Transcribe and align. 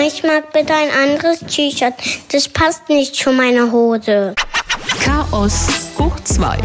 Mama, 0.00 0.12
ich 0.14 0.22
mag 0.22 0.50
bitte 0.54 0.72
ein 0.72 0.90
anderes 0.90 1.40
T-Shirt. 1.40 1.92
Das 2.32 2.48
passt 2.48 2.88
nicht 2.88 3.14
zu 3.14 3.32
meiner 3.32 3.70
Hose. 3.70 4.34
Chaos 5.04 5.66
hoch 5.98 6.18
2. 6.20 6.58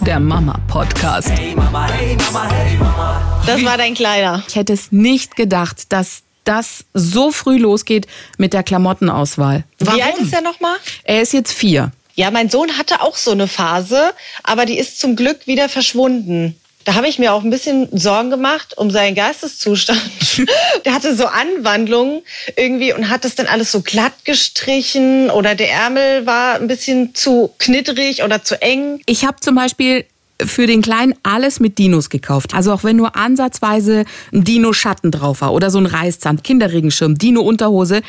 Der 0.00 0.18
Mama-Podcast. 0.18 1.28
Hey 1.28 1.54
Mama, 1.54 1.86
hey 1.92 2.16
Mama, 2.16 2.50
hey 2.50 2.78
Mama. 2.78 3.42
Das 3.46 3.62
war 3.64 3.76
dein 3.76 3.92
Kleider. 3.92 4.42
Ich 4.48 4.56
hätte 4.56 4.72
es 4.72 4.92
nicht 4.92 5.36
gedacht, 5.36 5.92
dass 5.92 6.22
das 6.44 6.86
so 6.94 7.30
früh 7.32 7.58
losgeht 7.58 8.06
mit 8.38 8.54
der 8.54 8.62
Klamottenauswahl. 8.62 9.64
Wie 9.78 10.02
alt 10.02 10.16
ist 10.16 10.32
er 10.32 10.40
nochmal? 10.40 10.76
Er 11.04 11.20
ist 11.20 11.34
jetzt 11.34 11.52
vier. 11.52 11.92
Ja, 12.14 12.30
mein 12.30 12.48
Sohn 12.48 12.78
hatte 12.78 13.02
auch 13.02 13.16
so 13.16 13.32
eine 13.32 13.46
Phase, 13.46 14.14
aber 14.42 14.64
die 14.64 14.78
ist 14.78 14.98
zum 14.98 15.16
Glück 15.16 15.46
wieder 15.46 15.68
verschwunden. 15.68 16.58
Da 16.84 16.94
habe 16.94 17.08
ich 17.08 17.18
mir 17.18 17.32
auch 17.34 17.42
ein 17.42 17.50
bisschen 17.50 17.88
Sorgen 17.92 18.30
gemacht 18.30 18.76
um 18.78 18.90
seinen 18.90 19.14
Geisteszustand. 19.14 20.00
der 20.84 20.94
hatte 20.94 21.14
so 21.14 21.26
Anwandlungen 21.26 22.22
irgendwie 22.56 22.92
und 22.92 23.10
hat 23.10 23.24
das 23.24 23.34
dann 23.34 23.46
alles 23.46 23.70
so 23.70 23.82
glatt 23.82 24.24
gestrichen 24.24 25.30
oder 25.30 25.54
der 25.54 25.70
Ärmel 25.70 26.24
war 26.24 26.54
ein 26.54 26.68
bisschen 26.68 27.14
zu 27.14 27.50
knittrig 27.58 28.22
oder 28.22 28.42
zu 28.42 28.60
eng. 28.62 29.00
Ich 29.06 29.24
habe 29.26 29.40
zum 29.40 29.54
Beispiel 29.56 30.06
für 30.46 30.66
den 30.66 30.80
Kleinen 30.80 31.14
alles 31.22 31.60
mit 31.60 31.78
Dinos 31.78 32.08
gekauft. 32.08 32.54
Also 32.54 32.72
auch 32.72 32.84
wenn 32.84 32.96
nur 32.96 33.16
ansatzweise 33.16 34.04
ein 34.32 34.44
Dino-Schatten 34.44 35.10
drauf 35.10 35.42
war 35.42 35.52
oder 35.52 35.70
so 35.70 35.78
ein 35.78 35.86
Reißzahn, 35.86 36.42
Kinderregenschirm, 36.42 37.16
Dino-Unterhose. 37.16 38.00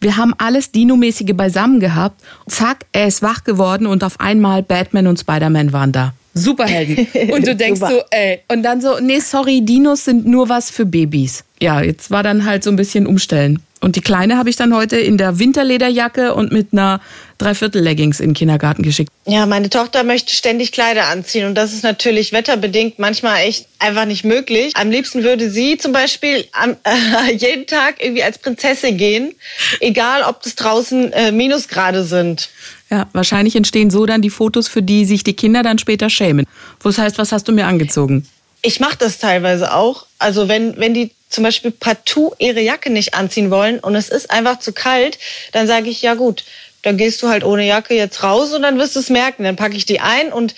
Wir 0.00 0.16
haben 0.16 0.34
alles 0.38 0.72
Dino-mäßige 0.72 1.34
beisammen 1.34 1.80
gehabt. 1.80 2.22
Zack, 2.48 2.86
er 2.92 3.08
ist 3.08 3.22
wach 3.22 3.44
geworden 3.44 3.86
und 3.86 4.04
auf 4.04 4.20
einmal 4.20 4.62
Batman 4.62 5.06
und 5.06 5.18
Spider-Man 5.18 5.72
waren 5.72 5.92
da. 5.92 6.12
Superhelden. 6.36 7.06
Und 7.32 7.46
du 7.46 7.56
denkst 7.56 7.80
so, 7.80 8.02
ey. 8.10 8.40
Und 8.48 8.62
dann 8.62 8.80
so, 8.80 8.98
nee, 9.00 9.20
sorry, 9.20 9.62
Dinos 9.62 10.04
sind 10.04 10.26
nur 10.26 10.48
was 10.48 10.70
für 10.70 10.84
Babys. 10.84 11.44
Ja, 11.60 11.80
jetzt 11.80 12.10
war 12.10 12.22
dann 12.22 12.44
halt 12.44 12.62
so 12.62 12.70
ein 12.70 12.76
bisschen 12.76 13.06
umstellen. 13.06 13.60
Und 13.80 13.96
die 13.96 14.00
Kleine 14.00 14.36
habe 14.36 14.48
ich 14.48 14.56
dann 14.56 14.74
heute 14.74 14.96
in 14.96 15.18
der 15.18 15.38
Winterlederjacke 15.38 16.34
und 16.34 16.50
mit 16.50 16.68
einer 16.72 17.00
Dreiviertel-Leggings 17.38 18.20
in 18.20 18.30
den 18.30 18.34
Kindergarten 18.34 18.82
geschickt. 18.82 19.10
Ja, 19.26 19.44
meine 19.44 19.68
Tochter 19.68 20.02
möchte 20.02 20.34
ständig 20.34 20.72
Kleider 20.72 21.08
anziehen 21.08 21.46
und 21.46 21.54
das 21.54 21.74
ist 21.74 21.82
natürlich 21.82 22.32
wetterbedingt 22.32 22.98
manchmal 22.98 23.42
echt 23.42 23.68
einfach 23.78 24.06
nicht 24.06 24.24
möglich. 24.24 24.72
Am 24.74 24.90
liebsten 24.90 25.22
würde 25.22 25.50
sie 25.50 25.76
zum 25.76 25.92
Beispiel 25.92 26.46
am, 26.52 26.76
äh, 26.84 27.32
jeden 27.36 27.66
Tag 27.66 28.02
irgendwie 28.02 28.22
als 28.22 28.38
Prinzessin 28.38 28.96
gehen, 28.96 29.34
egal 29.80 30.22
ob 30.22 30.42
das 30.42 30.54
draußen 30.54 31.12
äh, 31.12 31.30
Minusgrade 31.30 32.04
sind. 32.04 32.48
Ja, 32.90 33.08
wahrscheinlich 33.12 33.56
entstehen 33.56 33.90
so 33.90 34.06
dann 34.06 34.22
die 34.22 34.30
Fotos, 34.30 34.68
für 34.68 34.82
die 34.82 35.04
sich 35.04 35.24
die 35.24 35.34
Kinder 35.34 35.62
dann 35.62 35.78
später 35.78 36.08
schämen. 36.08 36.46
Wo 36.80 36.88
es 36.88 36.98
heißt, 36.98 37.18
was 37.18 37.32
hast 37.32 37.48
du 37.48 37.52
mir 37.52 37.66
angezogen? 37.66 38.26
Ich 38.62 38.80
mache 38.80 38.96
das 38.98 39.18
teilweise 39.18 39.74
auch. 39.74 40.06
Also 40.18 40.48
wenn, 40.48 40.76
wenn 40.76 40.94
die 40.94 41.10
zum 41.28 41.44
Beispiel 41.44 41.72
partout 41.72 42.34
ihre 42.38 42.60
Jacke 42.60 42.90
nicht 42.90 43.14
anziehen 43.14 43.50
wollen 43.50 43.80
und 43.80 43.96
es 43.96 44.08
ist 44.08 44.30
einfach 44.30 44.60
zu 44.60 44.72
kalt, 44.72 45.18
dann 45.52 45.66
sage 45.66 45.90
ich, 45.90 46.02
ja 46.02 46.14
gut, 46.14 46.44
dann 46.82 46.96
gehst 46.96 47.22
du 47.22 47.28
halt 47.28 47.42
ohne 47.42 47.66
Jacke 47.66 47.94
jetzt 47.94 48.22
raus 48.22 48.52
und 48.52 48.62
dann 48.62 48.78
wirst 48.78 48.94
du 48.94 49.00
es 49.00 49.10
merken. 49.10 49.42
Dann 49.42 49.56
packe 49.56 49.76
ich 49.76 49.86
die 49.86 50.00
ein 50.00 50.32
und 50.32 50.54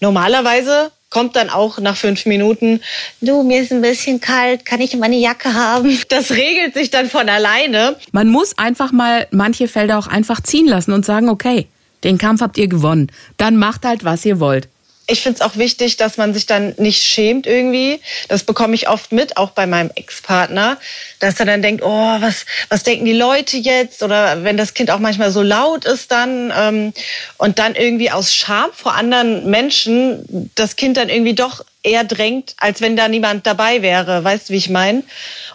normalerweise 0.00 0.92
kommt 1.12 1.36
dann 1.36 1.50
auch 1.50 1.78
nach 1.78 1.96
fünf 1.96 2.24
Minuten, 2.26 2.80
du, 3.20 3.42
mir 3.42 3.60
ist 3.60 3.70
ein 3.70 3.82
bisschen 3.82 4.20
kalt, 4.20 4.64
kann 4.64 4.80
ich 4.80 4.96
meine 4.96 5.16
Jacke 5.16 5.52
haben? 5.52 5.98
Das 6.08 6.30
regelt 6.30 6.74
sich 6.74 6.90
dann 6.90 7.08
von 7.08 7.28
alleine. 7.28 7.96
Man 8.12 8.28
muss 8.28 8.56
einfach 8.58 8.92
mal 8.92 9.26
manche 9.30 9.68
Felder 9.68 9.98
auch 9.98 10.06
einfach 10.06 10.42
ziehen 10.42 10.66
lassen 10.66 10.92
und 10.92 11.04
sagen, 11.04 11.28
okay, 11.28 11.68
den 12.04 12.18
Kampf 12.18 12.40
habt 12.40 12.58
ihr 12.58 12.66
gewonnen. 12.66 13.10
Dann 13.36 13.56
macht 13.56 13.84
halt, 13.84 14.04
was 14.04 14.24
ihr 14.24 14.40
wollt 14.40 14.68
ich 15.06 15.20
finde 15.20 15.36
es 15.36 15.40
auch 15.42 15.56
wichtig, 15.56 15.96
dass 15.96 16.16
man 16.16 16.32
sich 16.32 16.46
dann 16.46 16.74
nicht 16.78 17.02
schämt 17.02 17.46
irgendwie. 17.46 18.00
Das 18.28 18.44
bekomme 18.44 18.74
ich 18.74 18.88
oft 18.88 19.12
mit, 19.12 19.36
auch 19.36 19.50
bei 19.50 19.66
meinem 19.66 19.90
Ex-Partner, 19.94 20.78
dass 21.18 21.40
er 21.40 21.46
dann 21.46 21.60
denkt, 21.60 21.82
oh, 21.84 22.16
was, 22.20 22.46
was 22.68 22.84
denken 22.84 23.04
die 23.04 23.12
Leute 23.12 23.56
jetzt? 23.56 24.02
Oder 24.02 24.44
wenn 24.44 24.56
das 24.56 24.74
Kind 24.74 24.90
auch 24.90 25.00
manchmal 25.00 25.32
so 25.32 25.42
laut 25.42 25.84
ist 25.84 26.12
dann 26.12 26.52
ähm, 26.56 26.92
und 27.36 27.58
dann 27.58 27.74
irgendwie 27.74 28.10
aus 28.10 28.32
Scham 28.32 28.70
vor 28.72 28.94
anderen 28.94 29.50
Menschen 29.50 30.50
das 30.54 30.76
Kind 30.76 30.96
dann 30.96 31.08
irgendwie 31.08 31.34
doch 31.34 31.64
eher 31.82 32.04
drängt, 32.04 32.54
als 32.58 32.80
wenn 32.80 32.96
da 32.96 33.08
niemand 33.08 33.46
dabei 33.46 33.82
wäre. 33.82 34.22
Weißt 34.22 34.48
du, 34.48 34.52
wie 34.52 34.58
ich 34.58 34.70
meine? 34.70 35.02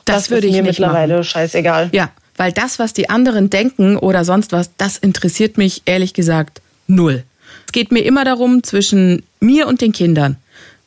Das, 0.04 0.24
das 0.24 0.30
würde 0.30 0.48
ich 0.48 0.54
mir 0.54 0.64
nicht 0.64 0.80
mittlerweile 0.80 1.14
machen. 1.16 1.24
scheißegal. 1.24 1.90
Ja, 1.94 2.12
weil 2.36 2.52
das, 2.52 2.80
was 2.80 2.94
die 2.94 3.10
anderen 3.10 3.50
denken 3.50 3.98
oder 3.98 4.26
sonst 4.26 4.52
was, 4.52 4.72
das 4.78 4.98
interessiert 4.98 5.58
mich 5.58 5.84
ehrlich 5.86 6.14
gesagt 6.14 6.62
null. 6.88 7.24
Es 7.68 7.74
geht 7.74 7.92
mir 7.92 8.00
immer 8.00 8.24
darum, 8.24 8.64
zwischen 8.64 9.24
mir 9.42 9.68
und 9.68 9.82
den 9.82 9.92
Kindern. 9.92 10.38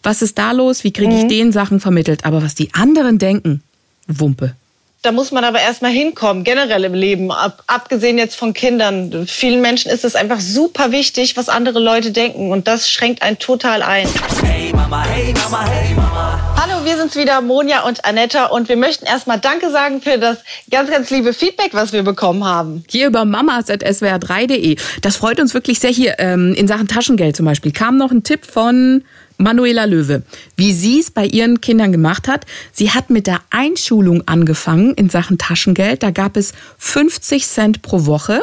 Was 0.02 0.22
ist 0.22 0.38
da 0.38 0.52
los? 0.52 0.82
Wie 0.82 0.92
kriege 0.92 1.14
ich 1.14 1.24
mhm. 1.24 1.28
den 1.28 1.52
Sachen 1.52 1.78
vermittelt? 1.78 2.24
Aber 2.24 2.42
was 2.42 2.54
die 2.54 2.72
anderen 2.72 3.18
denken, 3.18 3.62
Wumpe. 4.08 4.56
Da 5.02 5.12
muss 5.12 5.32
man 5.32 5.44
aber 5.44 5.62
erstmal 5.62 5.92
hinkommen, 5.92 6.44
generell 6.44 6.84
im 6.84 6.92
Leben, 6.92 7.32
ab, 7.32 7.62
abgesehen 7.66 8.18
jetzt 8.18 8.36
von 8.36 8.52
Kindern. 8.52 9.26
Vielen 9.26 9.62
Menschen 9.62 9.90
ist 9.90 10.04
es 10.04 10.14
einfach 10.14 10.40
super 10.40 10.92
wichtig, 10.92 11.38
was 11.38 11.48
andere 11.48 11.80
Leute 11.80 12.10
denken 12.10 12.50
und 12.50 12.68
das 12.68 12.90
schränkt 12.90 13.22
einen 13.22 13.38
total 13.38 13.82
ein. 13.82 14.06
Hey 14.44 14.70
Mama, 14.74 15.02
hey 15.06 15.32
Mama, 15.32 15.66
hey 15.66 15.94
Mama. 15.94 16.54
Hallo, 16.54 16.84
wir 16.84 16.98
sind's 16.98 17.16
wieder, 17.16 17.40
Monja 17.40 17.84
und 17.84 18.04
Anetta 18.04 18.48
und 18.48 18.68
wir 18.68 18.76
möchten 18.76 19.06
erstmal 19.06 19.40
Danke 19.40 19.70
sagen 19.70 20.02
für 20.02 20.18
das 20.18 20.36
ganz, 20.70 20.90
ganz 20.90 21.08
liebe 21.08 21.32
Feedback, 21.32 21.70
was 21.72 21.94
wir 21.94 22.02
bekommen 22.02 22.44
haben. 22.44 22.84
Hier 22.86 23.06
über 23.06 23.24
mamas.swr3.de. 23.24 24.76
Das 25.00 25.16
freut 25.16 25.40
uns 25.40 25.54
wirklich 25.54 25.80
sehr 25.80 25.88
hier 25.90 26.16
ähm, 26.18 26.52
in 26.52 26.68
Sachen 26.68 26.88
Taschengeld 26.88 27.36
zum 27.36 27.46
Beispiel. 27.46 27.72
Kam 27.72 27.96
noch 27.96 28.10
ein 28.10 28.22
Tipp 28.22 28.44
von 28.44 29.02
Manuela 29.40 29.86
Löwe, 29.86 30.22
wie 30.56 30.72
sie 30.72 31.00
es 31.00 31.10
bei 31.10 31.24
ihren 31.24 31.60
Kindern 31.60 31.92
gemacht 31.92 32.28
hat. 32.28 32.44
Sie 32.72 32.90
hat 32.90 33.10
mit 33.10 33.26
der 33.26 33.40
Einschulung 33.50 34.22
angefangen 34.26 34.94
in 34.94 35.08
Sachen 35.08 35.38
Taschengeld. 35.38 36.02
Da 36.02 36.10
gab 36.10 36.36
es 36.36 36.52
50 36.78 37.46
Cent 37.46 37.82
pro 37.82 38.06
Woche. 38.06 38.42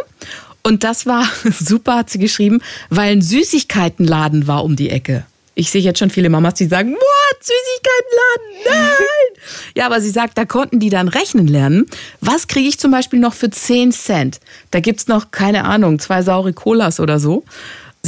Und 0.64 0.84
das 0.84 1.06
war 1.06 1.30
super, 1.60 1.98
hat 1.98 2.10
sie 2.10 2.20
geschrieben, 2.20 2.62
weil 2.90 3.12
ein 3.12 3.22
Süßigkeitenladen 3.22 4.48
war 4.48 4.64
um 4.64 4.76
die 4.76 4.90
Ecke. 4.90 5.26
Ich 5.54 5.72
sehe 5.72 5.82
jetzt 5.82 5.98
schon 5.98 6.12
viele 6.12 6.30
Mamas, 6.30 6.56
die 6.56 6.66
sagen, 6.66 6.94
what, 6.94 7.38
Süßigkeitenladen, 7.42 8.70
nein. 8.70 9.44
ja, 9.76 9.88
aber 9.88 10.02
sie 10.02 10.12
sagt, 10.12 10.38
da 10.38 10.46
konnten 10.46 10.80
die 10.80 10.90
dann 10.92 11.08
rechnen 11.08 11.48
lernen. 11.48 11.88
Was 12.22 12.48
kriege 12.48 12.68
ich 12.68 12.80
zum 12.80 12.92
Beispiel 12.92 13.20
noch 13.20 13.34
für 13.34 13.50
10 13.50 13.92
Cent? 13.92 14.40
Da 14.70 14.82
gibt's 14.82 15.08
noch, 15.08 15.32
keine 15.32 15.64
Ahnung, 15.64 15.98
zwei 15.98 16.22
saure 16.22 16.54
Colas 16.54 17.00
oder 17.00 17.20
so. 17.20 17.44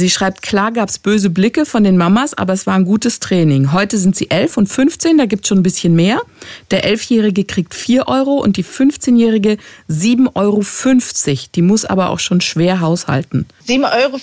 Sie 0.00 0.08
schreibt, 0.08 0.40
klar 0.40 0.72
gab 0.72 0.88
es 0.88 0.98
böse 0.98 1.28
Blicke 1.28 1.66
von 1.66 1.84
den 1.84 1.98
Mamas, 1.98 2.32
aber 2.32 2.54
es 2.54 2.66
war 2.66 2.74
ein 2.74 2.86
gutes 2.86 3.20
Training. 3.20 3.74
Heute 3.74 3.98
sind 3.98 4.16
sie 4.16 4.30
11 4.30 4.56
und 4.56 4.66
15, 4.66 5.18
da 5.18 5.26
gibt 5.26 5.44
es 5.44 5.48
schon 5.48 5.58
ein 5.58 5.62
bisschen 5.62 5.94
mehr. 5.94 6.22
Der 6.70 6.90
11-Jährige 6.90 7.44
kriegt 7.44 7.74
4 7.74 8.08
Euro 8.08 8.36
und 8.36 8.56
die 8.56 8.64
15-Jährige 8.64 9.58
7,50 9.90 10.30
Euro. 10.34 10.62
Die 11.54 11.60
muss 11.60 11.84
aber 11.84 12.08
auch 12.08 12.18
schon 12.18 12.40
schwer 12.40 12.80
haushalten. 12.80 13.44
7,50 13.68 14.02
Euro 14.02 14.18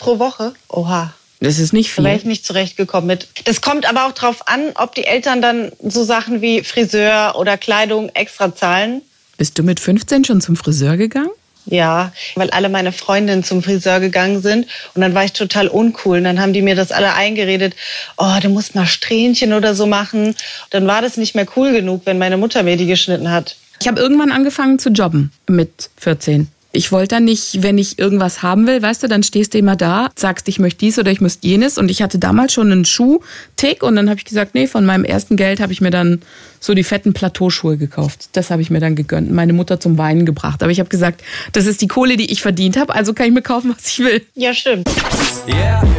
pro 0.00 0.18
Woche? 0.18 0.54
Oha. 0.68 1.14
Das 1.38 1.60
ist 1.60 1.72
nicht 1.72 1.92
viel. 1.92 2.02
Da 2.02 2.10
wäre 2.10 2.18
ich 2.18 2.24
nicht 2.24 2.44
zurechtgekommen 2.44 3.06
mit. 3.06 3.28
Das 3.44 3.60
kommt 3.60 3.88
aber 3.88 4.06
auch 4.06 4.12
darauf 4.12 4.48
an, 4.48 4.72
ob 4.74 4.96
die 4.96 5.04
Eltern 5.04 5.40
dann 5.40 5.70
so 5.86 6.02
Sachen 6.02 6.42
wie 6.42 6.64
Friseur 6.64 7.36
oder 7.36 7.56
Kleidung 7.56 8.08
extra 8.08 8.52
zahlen. 8.52 9.02
Bist 9.38 9.56
du 9.56 9.62
mit 9.62 9.78
15 9.78 10.24
schon 10.24 10.40
zum 10.40 10.56
Friseur 10.56 10.96
gegangen? 10.96 11.30
Ja, 11.66 12.12
weil 12.34 12.50
alle 12.50 12.68
meine 12.68 12.92
Freundinnen 12.92 13.44
zum 13.44 13.62
Friseur 13.62 14.00
gegangen 14.00 14.42
sind 14.42 14.66
und 14.94 15.00
dann 15.00 15.14
war 15.14 15.24
ich 15.24 15.32
total 15.32 15.68
uncool. 15.68 16.18
Und 16.18 16.24
dann 16.24 16.40
haben 16.40 16.52
die 16.52 16.62
mir 16.62 16.74
das 16.74 16.90
alle 16.90 17.14
eingeredet, 17.14 17.74
oh, 18.16 18.36
du 18.42 18.48
musst 18.48 18.74
mal 18.74 18.86
Strähnchen 18.86 19.52
oder 19.52 19.74
so 19.74 19.86
machen. 19.86 20.34
Dann 20.70 20.86
war 20.86 21.02
das 21.02 21.16
nicht 21.16 21.34
mehr 21.34 21.46
cool 21.56 21.72
genug, 21.72 22.02
wenn 22.04 22.18
meine 22.18 22.36
Mutter 22.36 22.62
mir 22.62 22.76
die 22.76 22.86
geschnitten 22.86 23.30
hat. 23.30 23.56
Ich 23.80 23.88
habe 23.88 24.00
irgendwann 24.00 24.32
angefangen 24.32 24.78
zu 24.78 24.90
jobben 24.90 25.32
mit 25.48 25.90
14. 25.98 26.48
Ich 26.74 26.90
wollte 26.90 27.16
dann 27.16 27.24
nicht, 27.24 27.62
wenn 27.62 27.76
ich 27.76 27.98
irgendwas 27.98 28.42
haben 28.42 28.66
will, 28.66 28.80
weißt 28.80 29.02
du, 29.02 29.06
dann 29.06 29.22
stehst 29.22 29.52
du 29.52 29.58
immer 29.58 29.76
da, 29.76 30.08
sagst, 30.16 30.48
ich 30.48 30.58
möchte 30.58 30.78
dies 30.78 30.98
oder 30.98 31.10
ich 31.10 31.20
möchte 31.20 31.46
jenes. 31.46 31.76
Und 31.76 31.90
ich 31.90 32.00
hatte 32.02 32.18
damals 32.18 32.54
schon 32.54 32.72
einen 32.72 32.86
Schuh-Tick 32.86 33.82
und 33.82 33.94
dann 33.96 34.08
habe 34.08 34.18
ich 34.18 34.24
gesagt, 34.24 34.54
nee, 34.54 34.66
von 34.66 34.86
meinem 34.86 35.04
ersten 35.04 35.36
Geld 35.36 35.60
habe 35.60 35.72
ich 35.72 35.82
mir 35.82 35.90
dann 35.90 36.22
so 36.60 36.74
die 36.74 36.84
fetten 36.84 37.12
Plateauschuhe 37.12 37.76
gekauft. 37.76 38.30
Das 38.32 38.50
habe 38.50 38.62
ich 38.62 38.70
mir 38.70 38.80
dann 38.80 38.94
gegönnt, 38.94 39.30
meine 39.30 39.52
Mutter 39.52 39.80
zum 39.80 39.98
Weinen 39.98 40.24
gebracht. 40.24 40.62
Aber 40.62 40.72
ich 40.72 40.78
habe 40.78 40.88
gesagt, 40.88 41.22
das 41.52 41.66
ist 41.66 41.82
die 41.82 41.88
Kohle, 41.88 42.16
die 42.16 42.32
ich 42.32 42.40
verdient 42.40 42.78
habe, 42.78 42.94
also 42.94 43.12
kann 43.12 43.26
ich 43.26 43.32
mir 43.32 43.42
kaufen, 43.42 43.74
was 43.76 43.88
ich 43.88 43.98
will. 43.98 44.24
Ja, 44.34 44.54
stimmt. 44.54 44.88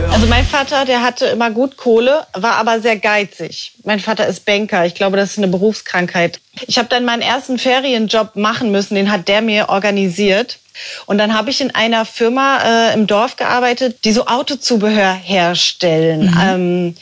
Also 0.10 0.26
mein 0.28 0.46
Vater, 0.46 0.86
der 0.86 1.04
hatte 1.04 1.26
immer 1.26 1.52
gut 1.52 1.76
Kohle, 1.76 2.26
war 2.34 2.56
aber 2.56 2.80
sehr 2.80 2.98
geizig. 2.98 3.74
Mein 3.84 4.00
Vater 4.00 4.26
ist 4.26 4.46
Banker. 4.46 4.86
Ich 4.86 4.96
glaube, 4.96 5.18
das 5.18 5.32
ist 5.32 5.38
eine 5.38 5.50
Berufskrankheit. 5.50 6.40
Ich 6.66 6.78
habe 6.78 6.88
dann 6.88 7.04
meinen 7.04 7.22
ersten 7.22 7.60
Ferienjob 7.60 8.36
machen 8.36 8.72
müssen, 8.72 8.96
den 8.96 9.12
hat 9.12 9.28
der 9.28 9.42
mir 9.42 9.70
organisiert. 9.70 10.60
Und 11.06 11.18
dann 11.18 11.34
habe 11.34 11.50
ich 11.50 11.62
in 11.62 11.74
einer 11.74 12.06
Firma 12.06 12.90
äh, 12.90 12.94
im 12.94 13.08
Dorf 13.08 13.36
gearbeitet, 13.36 14.06
die 14.06 14.12
so 14.12 14.28
Autozubehör 14.28 15.14
herstellen. 15.14 16.32
Mhm. 16.32 16.40
Ähm, 16.42 16.96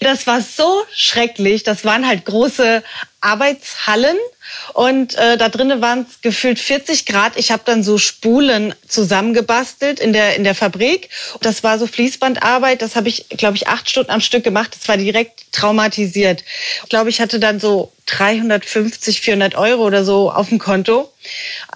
das 0.00 0.26
war 0.26 0.40
so 0.40 0.82
schrecklich. 0.94 1.62
Das 1.62 1.84
waren 1.84 2.06
halt 2.06 2.24
große 2.26 2.82
Arbeitshallen 3.20 4.16
und 4.74 5.14
äh, 5.14 5.36
da 5.36 5.48
drinnen 5.48 5.80
waren 5.80 6.06
es 6.08 6.20
gefühlt 6.20 6.58
40 6.58 7.06
Grad. 7.06 7.36
Ich 7.36 7.50
habe 7.50 7.62
dann 7.64 7.82
so 7.82 7.98
Spulen 7.98 8.74
zusammengebastelt 8.86 10.00
in 10.00 10.12
der 10.12 10.36
in 10.36 10.44
der 10.44 10.54
Fabrik. 10.54 11.08
Das 11.40 11.64
war 11.64 11.78
so 11.78 11.86
Fließbandarbeit. 11.86 12.82
Das 12.82 12.96
habe 12.96 13.08
ich, 13.08 13.28
glaube 13.30 13.56
ich, 13.56 13.68
acht 13.68 13.88
Stunden 13.88 14.10
am 14.10 14.20
Stück 14.20 14.44
gemacht. 14.44 14.76
Das 14.78 14.88
war 14.88 14.96
direkt 14.96 15.52
traumatisiert. 15.52 16.44
Ich 16.82 16.88
glaube, 16.88 17.10
ich 17.10 17.20
hatte 17.20 17.40
dann 17.40 17.60
so 17.60 17.92
350, 18.06 19.20
400 19.20 19.56
Euro 19.56 19.84
oder 19.84 20.04
so 20.04 20.30
auf 20.30 20.48
dem 20.48 20.58
Konto. 20.58 21.10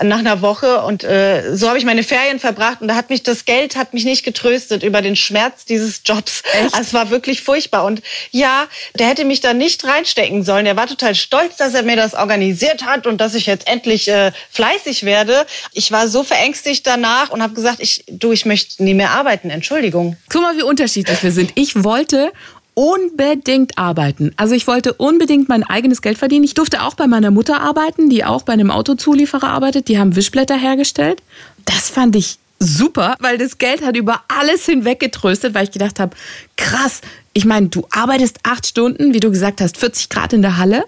nach 0.01 0.19
einer 0.19 0.43
Woche 0.43 0.83
und 0.83 1.03
äh, 1.03 1.57
so 1.57 1.67
habe 1.67 1.79
ich 1.79 1.85
meine 1.85 2.05
Ferien 2.05 2.39
verbracht 2.39 2.81
und 2.81 2.87
da 2.87 2.95
hat 2.95 3.11
mich 3.11 3.25
das 3.25 3.45
Geld 3.45 3.75
hat 3.75 3.93
mich 3.93 4.05
nicht 4.05 4.25
getröstet 4.25 4.85
über 4.85 5.03
den 5.03 5.17
Schmerz 5.17 5.65
dieses 5.65 6.03
Jobs. 6.05 6.45
Echt? 6.53 6.73
Also 6.73 6.81
es 6.83 6.95
war 6.95 7.11
wirklich 7.11 7.43
furchtbar 7.43 7.85
und 7.85 8.01
ja, 8.31 8.69
der 8.95 9.09
hätte 9.09 9.25
mich 9.25 9.41
da 9.41 9.55
nicht 9.55 9.85
reinstecken 9.85 10.45
sollen. 10.45 10.67
Er 10.67 10.77
war 10.77 10.87
total 10.87 11.17
stolz, 11.17 11.57
dass 11.57 11.75
er 11.75 11.83
mir 11.83 11.97
das 11.97 12.15
organisiert 12.15 12.70
hat 12.85 13.07
und 13.07 13.21
dass 13.21 13.35
ich 13.35 13.47
jetzt 13.47 13.67
endlich 13.67 14.09
äh, 14.09 14.33
fleißig 14.51 15.05
werde. 15.05 15.47
Ich 15.73 15.93
war 15.93 16.09
so 16.09 16.23
verängstigt 16.23 16.87
danach 16.87 17.31
und 17.31 17.43
habe 17.43 17.55
gesagt, 17.55 17.79
ich 17.81 18.05
du, 18.09 18.33
ich 18.33 18.47
möchte 18.47 18.83
nie 18.83 18.95
mehr 18.95 19.11
arbeiten. 19.11 19.51
Entschuldigung. 19.51 20.17
Guck 20.29 20.43
mal, 20.43 20.57
wie 20.57 20.63
unterschiedlich 20.63 21.23
wir 21.23 21.33
sind. 21.33 21.53
Ich 21.55 21.85
wollte 21.85 22.33
unbedingt 22.75 23.77
arbeiten. 23.77 24.33
Also 24.37 24.55
ich 24.55 24.67
wollte 24.67 24.95
unbedingt 24.95 25.49
mein 25.49 25.65
eigenes 25.65 26.03
Geld 26.03 26.19
verdienen. 26.19 26.45
Ich 26.45 26.55
durfte 26.55 26.83
auch 26.83 26.95
bei 26.95 27.07
meiner 27.07 27.31
Mutter 27.31 27.61
arbeiten, 27.61 28.09
die 28.09 28.25
auch 28.25 28.43
bei 28.43 28.53
einem 28.53 28.71
Autozulieferer 28.71 29.49
arbeitet. 29.49 29.89
Die 29.89 29.99
haben 29.99 30.17
Wischblätter 30.17 30.57
hergestellt. 30.57 31.23
Das 31.65 31.91
fand 31.91 32.17
ich 32.17 32.39
super, 32.59 33.17
weil 33.21 33.39
das 33.39 33.59
Geld 33.59 33.83
hat 33.83 33.97
über 33.97 34.23
alles 34.29 34.67
hinweg 34.67 35.01
getröstet, 35.01 35.55
weil 35.55 35.65
ich 35.65 35.71
gedacht 35.73 35.99
habe, 35.99 36.17
krass, 36.57 37.01
ich 37.33 37.45
meine, 37.45 37.69
du 37.69 37.87
arbeitest 37.91 38.39
acht 38.43 38.67
Stunden, 38.67 39.15
wie 39.15 39.21
du 39.21 39.31
gesagt 39.31 39.61
hast, 39.61 39.77
40 39.79 40.09
Grad 40.09 40.33
in 40.33 40.43
der 40.43 40.59
Halle, 40.59 40.85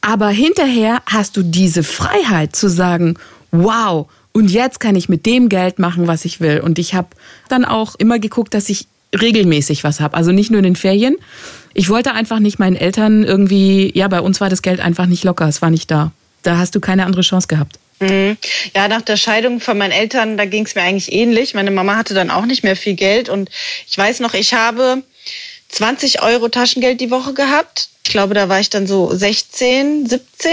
aber 0.00 0.28
hinterher 0.28 1.02
hast 1.06 1.36
du 1.36 1.42
diese 1.42 1.82
Freiheit 1.82 2.54
zu 2.54 2.68
sagen, 2.68 3.16
wow, 3.50 4.08
und 4.32 4.50
jetzt 4.50 4.80
kann 4.80 4.94
ich 4.96 5.08
mit 5.08 5.26
dem 5.26 5.48
Geld 5.48 5.78
machen, 5.78 6.06
was 6.06 6.24
ich 6.24 6.40
will. 6.40 6.60
Und 6.60 6.78
ich 6.78 6.94
habe 6.94 7.08
dann 7.48 7.64
auch 7.64 7.94
immer 7.96 8.18
geguckt, 8.18 8.54
dass 8.54 8.68
ich 8.68 8.86
regelmäßig 9.18 9.84
was 9.84 10.00
habe. 10.00 10.16
Also 10.16 10.32
nicht 10.32 10.50
nur 10.50 10.58
in 10.58 10.64
den 10.64 10.76
Ferien. 10.76 11.16
Ich 11.74 11.88
wollte 11.88 12.12
einfach 12.12 12.38
nicht 12.38 12.58
meinen 12.58 12.76
Eltern 12.76 13.24
irgendwie, 13.24 13.92
ja, 13.96 14.08
bei 14.08 14.20
uns 14.20 14.40
war 14.40 14.48
das 14.48 14.62
Geld 14.62 14.80
einfach 14.80 15.06
nicht 15.06 15.24
locker, 15.24 15.48
es 15.48 15.62
war 15.62 15.70
nicht 15.70 15.90
da. 15.90 16.12
Da 16.42 16.58
hast 16.58 16.74
du 16.74 16.80
keine 16.80 17.06
andere 17.06 17.22
Chance 17.22 17.48
gehabt. 17.48 17.78
Mhm. 18.00 18.36
Ja, 18.74 18.88
nach 18.88 19.02
der 19.02 19.16
Scheidung 19.16 19.60
von 19.60 19.76
meinen 19.76 19.92
Eltern, 19.92 20.36
da 20.36 20.44
ging 20.44 20.64
es 20.64 20.74
mir 20.74 20.82
eigentlich 20.82 21.12
ähnlich. 21.12 21.54
Meine 21.54 21.70
Mama 21.70 21.96
hatte 21.96 22.14
dann 22.14 22.30
auch 22.30 22.46
nicht 22.46 22.62
mehr 22.62 22.76
viel 22.76 22.94
Geld 22.94 23.28
und 23.28 23.50
ich 23.88 23.96
weiß 23.98 24.20
noch, 24.20 24.34
ich 24.34 24.54
habe 24.54 25.02
20 25.70 26.22
Euro 26.22 26.48
Taschengeld 26.48 27.00
die 27.00 27.10
Woche 27.10 27.34
gehabt. 27.34 27.88
Ich 28.08 28.12
glaube, 28.12 28.32
da 28.32 28.48
war 28.48 28.58
ich 28.58 28.70
dann 28.70 28.86
so 28.86 29.14
16, 29.14 30.06
17. 30.06 30.50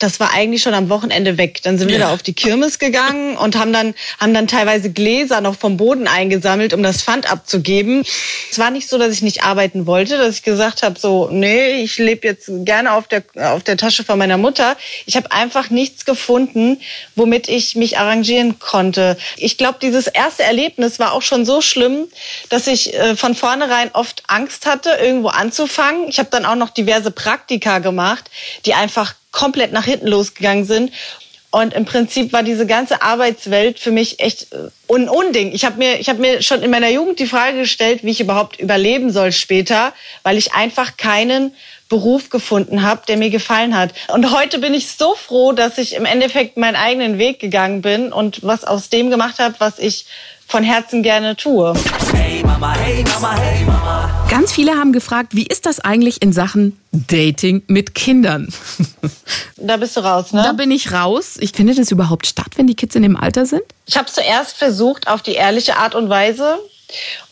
Das 0.00 0.18
war 0.18 0.32
eigentlich 0.32 0.60
schon 0.60 0.74
am 0.74 0.88
Wochenende 0.88 1.38
weg. 1.38 1.60
Dann 1.62 1.78
sind 1.78 1.88
wir 1.88 2.00
da 2.00 2.12
auf 2.12 2.24
die 2.24 2.32
Kirmes 2.32 2.80
gegangen 2.80 3.36
und 3.38 3.56
haben 3.56 3.72
dann, 3.72 3.94
haben 4.18 4.34
dann 4.34 4.48
teilweise 4.48 4.90
Gläser 4.90 5.40
noch 5.40 5.54
vom 5.54 5.76
Boden 5.76 6.08
eingesammelt, 6.08 6.74
um 6.74 6.82
das 6.82 7.02
Pfand 7.02 7.30
abzugeben. 7.30 8.02
Es 8.50 8.58
war 8.58 8.72
nicht 8.72 8.88
so, 8.88 8.98
dass 8.98 9.12
ich 9.12 9.22
nicht 9.22 9.44
arbeiten 9.44 9.86
wollte, 9.86 10.18
dass 10.18 10.34
ich 10.34 10.42
gesagt 10.42 10.82
habe, 10.82 10.98
so, 10.98 11.28
nee, 11.30 11.80
ich 11.80 11.98
lebe 11.98 12.26
jetzt 12.26 12.50
gerne 12.64 12.94
auf 12.94 13.06
der, 13.06 13.22
auf 13.36 13.62
der 13.62 13.76
Tasche 13.76 14.02
von 14.02 14.18
meiner 14.18 14.36
Mutter. 14.36 14.76
Ich 15.06 15.14
habe 15.14 15.30
einfach 15.30 15.70
nichts 15.70 16.04
gefunden, 16.04 16.80
womit 17.14 17.48
ich 17.48 17.76
mich 17.76 17.98
arrangieren 17.98 18.58
konnte. 18.58 19.16
Ich 19.36 19.58
glaube, 19.58 19.78
dieses 19.80 20.08
erste 20.08 20.42
Erlebnis 20.42 20.98
war 20.98 21.12
auch 21.12 21.22
schon 21.22 21.46
so 21.46 21.60
schlimm, 21.60 22.08
dass 22.48 22.66
ich 22.66 22.94
äh, 22.94 23.14
von 23.14 23.36
vornherein 23.36 23.92
oft 23.92 24.24
Angst 24.26 24.66
hatte, 24.66 24.90
irgendwo 25.00 25.28
anzufangen. 25.28 26.08
Ich 26.08 26.18
habe 26.18 26.30
dann 26.32 26.44
auch 26.44 26.56
noch 26.56 26.63
diverse 26.70 27.10
Praktika 27.10 27.78
gemacht, 27.78 28.30
die 28.66 28.74
einfach 28.74 29.14
komplett 29.30 29.72
nach 29.72 29.84
hinten 29.84 30.06
losgegangen 30.06 30.64
sind. 30.64 30.92
Und 31.54 31.72
im 31.72 31.84
Prinzip 31.84 32.32
war 32.32 32.42
diese 32.42 32.66
ganze 32.66 33.00
Arbeitswelt 33.02 33.78
für 33.78 33.92
mich 33.92 34.18
echt 34.18 34.52
äh, 34.52 34.70
ein 34.92 35.08
Unding. 35.08 35.52
Ich 35.52 35.64
habe 35.64 35.78
mir, 35.78 35.98
hab 36.00 36.18
mir 36.18 36.42
schon 36.42 36.62
in 36.62 36.70
meiner 36.72 36.88
Jugend 36.88 37.20
die 37.20 37.28
Frage 37.28 37.58
gestellt, 37.58 38.02
wie 38.02 38.10
ich 38.10 38.20
überhaupt 38.20 38.58
überleben 38.58 39.12
soll 39.12 39.30
später, 39.30 39.92
weil 40.24 40.36
ich 40.36 40.52
einfach 40.52 40.96
keinen 40.96 41.54
Beruf 41.88 42.28
gefunden 42.28 42.82
habe, 42.82 43.02
der 43.06 43.18
mir 43.18 43.30
gefallen 43.30 43.76
hat. 43.76 43.92
Und 44.12 44.32
heute 44.32 44.58
bin 44.58 44.74
ich 44.74 44.88
so 44.88 45.14
froh, 45.14 45.52
dass 45.52 45.78
ich 45.78 45.94
im 45.94 46.06
Endeffekt 46.06 46.56
meinen 46.56 46.74
eigenen 46.74 47.18
Weg 47.18 47.38
gegangen 47.38 47.82
bin 47.82 48.12
und 48.12 48.42
was 48.42 48.64
aus 48.64 48.88
dem 48.88 49.10
gemacht 49.10 49.38
habe, 49.38 49.54
was 49.58 49.78
ich 49.78 50.06
von 50.48 50.64
Herzen 50.64 51.04
gerne 51.04 51.36
tue. 51.36 51.74
Hey 52.12 52.42
Mama, 52.42 52.74
hey 52.74 53.04
Mama, 53.04 53.36
hey 53.36 53.64
Mama. 53.64 54.13
Ganz 54.34 54.52
viele 54.52 54.72
haben 54.72 54.92
gefragt, 54.92 55.36
wie 55.36 55.46
ist 55.46 55.64
das 55.64 55.78
eigentlich 55.78 56.20
in 56.20 56.32
Sachen 56.32 56.76
Dating 56.90 57.62
mit 57.68 57.94
Kindern? 57.94 58.52
Da 59.56 59.76
bist 59.76 59.96
du 59.96 60.00
raus, 60.00 60.32
ne? 60.32 60.42
Da 60.42 60.52
bin 60.52 60.70
ich 60.70 60.92
raus. 60.92 61.36
Ich 61.38 61.52
finde 61.52 61.74
das 61.74 61.90
überhaupt 61.90 62.26
statt, 62.26 62.48
wenn 62.56 62.66
die 62.66 62.74
Kids 62.74 62.96
in 62.96 63.02
dem 63.02 63.16
Alter 63.16 63.46
sind? 63.46 63.62
Ich 63.86 63.96
habe 63.96 64.10
zuerst 64.10 64.56
versucht 64.56 65.08
auf 65.08 65.22
die 65.22 65.32
ehrliche 65.32 65.76
Art 65.76 65.94
und 65.94 66.10
Weise 66.10 66.58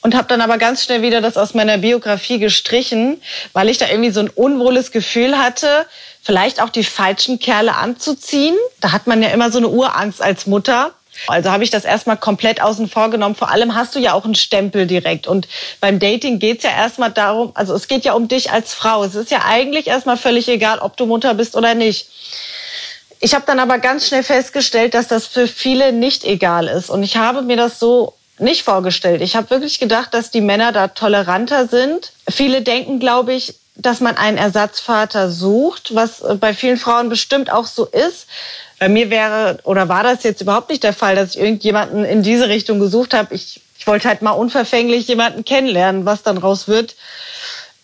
und 0.00 0.14
habe 0.14 0.28
dann 0.28 0.40
aber 0.40 0.56
ganz 0.56 0.84
schnell 0.84 1.02
wieder 1.02 1.20
das 1.20 1.36
aus 1.36 1.52
meiner 1.52 1.78
Biografie 1.78 2.38
gestrichen, 2.38 3.20
weil 3.52 3.68
ich 3.68 3.78
da 3.78 3.88
irgendwie 3.88 4.10
so 4.10 4.20
ein 4.20 4.30
unwohles 4.30 4.92
Gefühl 4.92 5.36
hatte, 5.36 5.86
vielleicht 6.22 6.62
auch 6.62 6.70
die 6.70 6.84
falschen 6.84 7.38
Kerle 7.38 7.74
anzuziehen. 7.76 8.54
Da 8.80 8.92
hat 8.92 9.06
man 9.06 9.22
ja 9.22 9.28
immer 9.30 9.50
so 9.50 9.58
eine 9.58 9.68
Urangst 9.68 10.22
als 10.22 10.46
Mutter. 10.46 10.92
Also 11.26 11.50
habe 11.50 11.64
ich 11.64 11.70
das 11.70 11.84
erstmal 11.84 12.16
komplett 12.16 12.60
außen 12.60 12.88
vor 12.88 13.10
genommen. 13.10 13.34
Vor 13.34 13.50
allem 13.50 13.74
hast 13.74 13.94
du 13.94 13.98
ja 13.98 14.12
auch 14.12 14.24
einen 14.24 14.34
Stempel 14.34 14.86
direkt. 14.86 15.26
Und 15.26 15.46
beim 15.80 15.98
Dating 15.98 16.38
geht's 16.38 16.64
ja 16.64 16.70
erstmal 16.70 17.10
darum, 17.10 17.52
also 17.54 17.74
es 17.74 17.88
geht 17.88 18.04
ja 18.04 18.14
um 18.14 18.28
dich 18.28 18.50
als 18.50 18.74
Frau. 18.74 19.04
Es 19.04 19.14
ist 19.14 19.30
ja 19.30 19.42
eigentlich 19.46 19.86
erstmal 19.86 20.16
völlig 20.16 20.48
egal, 20.48 20.78
ob 20.78 20.96
du 20.96 21.06
Mutter 21.06 21.34
bist 21.34 21.56
oder 21.56 21.74
nicht. 21.74 22.08
Ich 23.20 23.34
habe 23.34 23.44
dann 23.46 23.60
aber 23.60 23.78
ganz 23.78 24.08
schnell 24.08 24.24
festgestellt, 24.24 24.94
dass 24.94 25.06
das 25.06 25.26
für 25.26 25.46
viele 25.46 25.92
nicht 25.92 26.24
egal 26.24 26.66
ist. 26.66 26.90
Und 26.90 27.02
ich 27.04 27.16
habe 27.16 27.42
mir 27.42 27.56
das 27.56 27.78
so 27.78 28.14
nicht 28.38 28.64
vorgestellt. 28.64 29.22
Ich 29.22 29.36
habe 29.36 29.50
wirklich 29.50 29.78
gedacht, 29.78 30.12
dass 30.14 30.30
die 30.30 30.40
Männer 30.40 30.72
da 30.72 30.88
toleranter 30.88 31.68
sind. 31.68 32.12
Viele 32.28 32.62
denken, 32.62 32.98
glaube 32.98 33.32
ich, 33.32 33.54
dass 33.76 34.00
man 34.00 34.16
einen 34.16 34.38
Ersatzvater 34.38 35.30
sucht, 35.30 35.94
was 35.94 36.22
bei 36.40 36.52
vielen 36.52 36.76
Frauen 36.76 37.08
bestimmt 37.08 37.50
auch 37.50 37.66
so 37.66 37.86
ist. 37.86 38.26
Bei 38.82 38.88
mir 38.88 39.10
wäre 39.10 39.58
oder 39.62 39.88
war 39.88 40.02
das 40.02 40.24
jetzt 40.24 40.40
überhaupt 40.40 40.68
nicht 40.68 40.82
der 40.82 40.92
Fall, 40.92 41.14
dass 41.14 41.36
ich 41.36 41.40
irgendjemanden 41.40 42.04
in 42.04 42.24
diese 42.24 42.48
Richtung 42.48 42.80
gesucht 42.80 43.14
habe. 43.14 43.32
Ich, 43.32 43.60
ich 43.78 43.86
wollte 43.86 44.08
halt 44.08 44.22
mal 44.22 44.32
unverfänglich 44.32 45.06
jemanden 45.06 45.44
kennenlernen, 45.44 46.04
was 46.04 46.24
dann 46.24 46.36
raus 46.36 46.66
wird. 46.66 46.96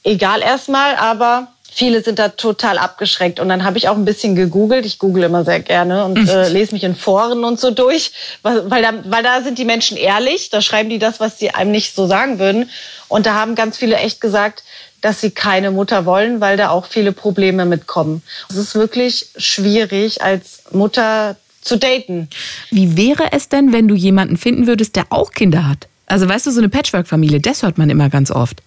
Egal 0.03 0.43
erstmal, 0.43 0.97
aber 0.97 1.53
viele 1.71 2.03
sind 2.03 2.19
da 2.19 2.31
total 2.31 2.79
abgeschreckt. 2.79 3.39
Und 3.39 3.49
dann 3.49 3.63
habe 3.63 3.79
ich 3.79 3.89
auch 3.89 3.95
ein 3.95 4.05
bisschen 4.05 4.35
gegoogelt. 4.35 4.85
Ich 4.87 4.99
google 4.99 5.23
immer 5.23 5.45
sehr 5.45 5.61
gerne 5.61 6.05
und 6.05 6.29
äh, 6.29 6.49
lese 6.49 6.75
mich 6.75 6.83
in 6.83 6.97
Foren 6.97 7.45
und 7.45 7.61
so 7.61 7.71
durch, 7.71 8.11
weil, 8.43 8.69
weil, 8.69 8.83
da, 8.83 8.93
weil 9.05 9.23
da 9.23 9.43
sind 9.43 9.57
die 9.57 9.65
Menschen 9.65 9.97
ehrlich. 9.97 10.51
Da 10.51 10.61
schreiben 10.61 10.91
die 10.91 10.99
das, 10.99 11.21
was 11.21 11.39
sie 11.39 11.51
einem 11.51 11.71
nicht 11.71 11.95
so 11.95 12.09
sagen 12.09 12.41
würden. 12.41 12.71
Und 13.07 13.25
da 13.25 13.35
haben 13.35 13.55
ganz 13.55 13.77
viele 13.77 13.99
echt 13.99 14.21
gesagt, 14.21 14.65
dass 15.01 15.21
sie 15.21 15.31
keine 15.31 15.71
Mutter 15.71 16.07
wollen, 16.07 16.41
weil 16.41 16.57
da 16.57 16.71
auch 16.71 16.87
viele 16.87 17.13
Probleme 17.13 17.65
mitkommen. 17.67 18.23
Es 18.51 18.57
ist 18.57 18.75
wirklich 18.75 19.31
schwierig, 19.37 20.23
als 20.23 20.63
Mutter 20.73 21.37
zu 21.63 21.77
daten. 21.79 22.29
Wie 22.71 22.97
wäre 22.97 23.33
es 23.33 23.49
denn, 23.49 23.73
wenn 23.73 23.89
du 23.89 23.95
jemanden 23.95 24.37
finden 24.37 24.67
würdest, 24.67 24.97
der 24.97 25.07
auch 25.11 25.33
Kinder 25.33 25.69
hat? 25.69 25.87
Also 26.07 26.29
weißt 26.29 26.47
du, 26.47 26.51
so 26.51 26.61
eine 26.61 26.69
Patchwork-Familie, 26.69 27.41
das 27.41 27.63
hört 27.63 27.79
man 27.79 27.91
immer 27.91 28.09
ganz 28.09 28.31
oft. 28.31 28.63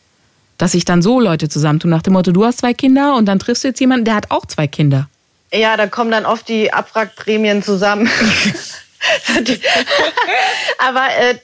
Dass 0.58 0.74
sich 0.74 0.86
dann 0.86 1.02
so 1.02 1.20
Leute 1.20 1.50
zusammentun 1.50 1.90
nach 1.90 2.04
dem 2.04 2.14
Motto, 2.14 2.32
du 2.32 2.46
hast 2.46 2.60
zwei 2.60 2.74
Kinder 2.74 3.16
und 3.16 3.26
dann 3.26 3.40
triffst 3.40 3.64
du 3.64 3.70
jetzt 3.70 3.80
jemanden, 3.80 4.06
der 4.06 4.16
hat 4.16 4.30
auch 4.30 4.46
zwei 4.46 4.68
Kinder. 4.68 5.10
Ja, 5.52 5.76
da 5.76 5.88
kommen 5.88 6.12
dann 6.12 6.26
oft 6.26 6.48
die 6.48 6.72
Abwrackprämien 6.72 7.64
zusammen. 7.64 8.10
Aber 10.77 11.08
äh, 11.20 11.36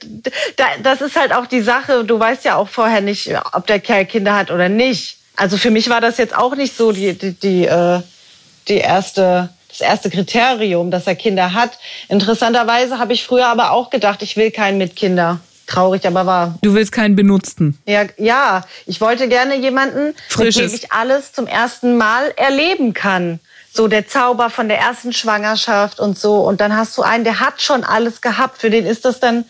da, 0.56 0.64
das 0.82 1.00
ist 1.00 1.16
halt 1.16 1.32
auch 1.32 1.46
die 1.46 1.60
Sache. 1.60 2.04
Du 2.04 2.18
weißt 2.18 2.44
ja 2.44 2.56
auch 2.56 2.68
vorher 2.68 3.00
nicht, 3.00 3.30
ob 3.52 3.66
der 3.66 3.80
Kerl 3.80 4.06
Kinder 4.06 4.34
hat 4.34 4.50
oder 4.50 4.68
nicht. 4.68 5.18
Also 5.36 5.56
für 5.56 5.70
mich 5.70 5.88
war 5.88 6.00
das 6.00 6.18
jetzt 6.18 6.36
auch 6.36 6.56
nicht 6.56 6.76
so 6.76 6.92
die, 6.92 7.14
die, 7.14 7.32
die, 7.32 7.64
äh, 7.66 8.00
die 8.66 8.78
erste, 8.78 9.50
das 9.68 9.80
erste 9.80 10.10
Kriterium, 10.10 10.90
dass 10.90 11.06
er 11.06 11.14
Kinder 11.14 11.54
hat. 11.54 11.78
Interessanterweise 12.08 12.98
habe 12.98 13.12
ich 13.12 13.24
früher 13.24 13.46
aber 13.46 13.70
auch 13.70 13.90
gedacht, 13.90 14.22
ich 14.22 14.36
will 14.36 14.50
keinen 14.50 14.78
mit 14.78 14.96
Kinder. 14.96 15.40
Traurig, 15.68 16.06
aber 16.06 16.24
wahr. 16.24 16.58
Du 16.62 16.72
willst 16.72 16.92
keinen 16.92 17.14
benutzten. 17.14 17.78
Ja, 17.86 18.06
ja, 18.16 18.64
ich 18.86 19.02
wollte 19.02 19.28
gerne 19.28 19.54
jemanden, 19.54 20.14
Frisches. 20.28 20.56
mit 20.56 20.70
dem 20.72 20.74
ich 20.74 20.92
alles 20.92 21.32
zum 21.34 21.46
ersten 21.46 21.98
Mal 21.98 22.32
erleben 22.36 22.94
kann. 22.94 23.38
So 23.78 23.86
der 23.86 24.08
Zauber 24.08 24.50
von 24.50 24.66
der 24.66 24.80
ersten 24.80 25.12
Schwangerschaft 25.12 26.00
und 26.00 26.18
so. 26.18 26.38
Und 26.40 26.60
dann 26.60 26.76
hast 26.76 26.98
du 26.98 27.02
einen, 27.02 27.22
der 27.22 27.38
hat 27.38 27.62
schon 27.62 27.84
alles 27.84 28.20
gehabt. 28.20 28.60
Für 28.60 28.70
den 28.70 28.84
ist 28.84 29.04
das 29.04 29.20
dann 29.20 29.44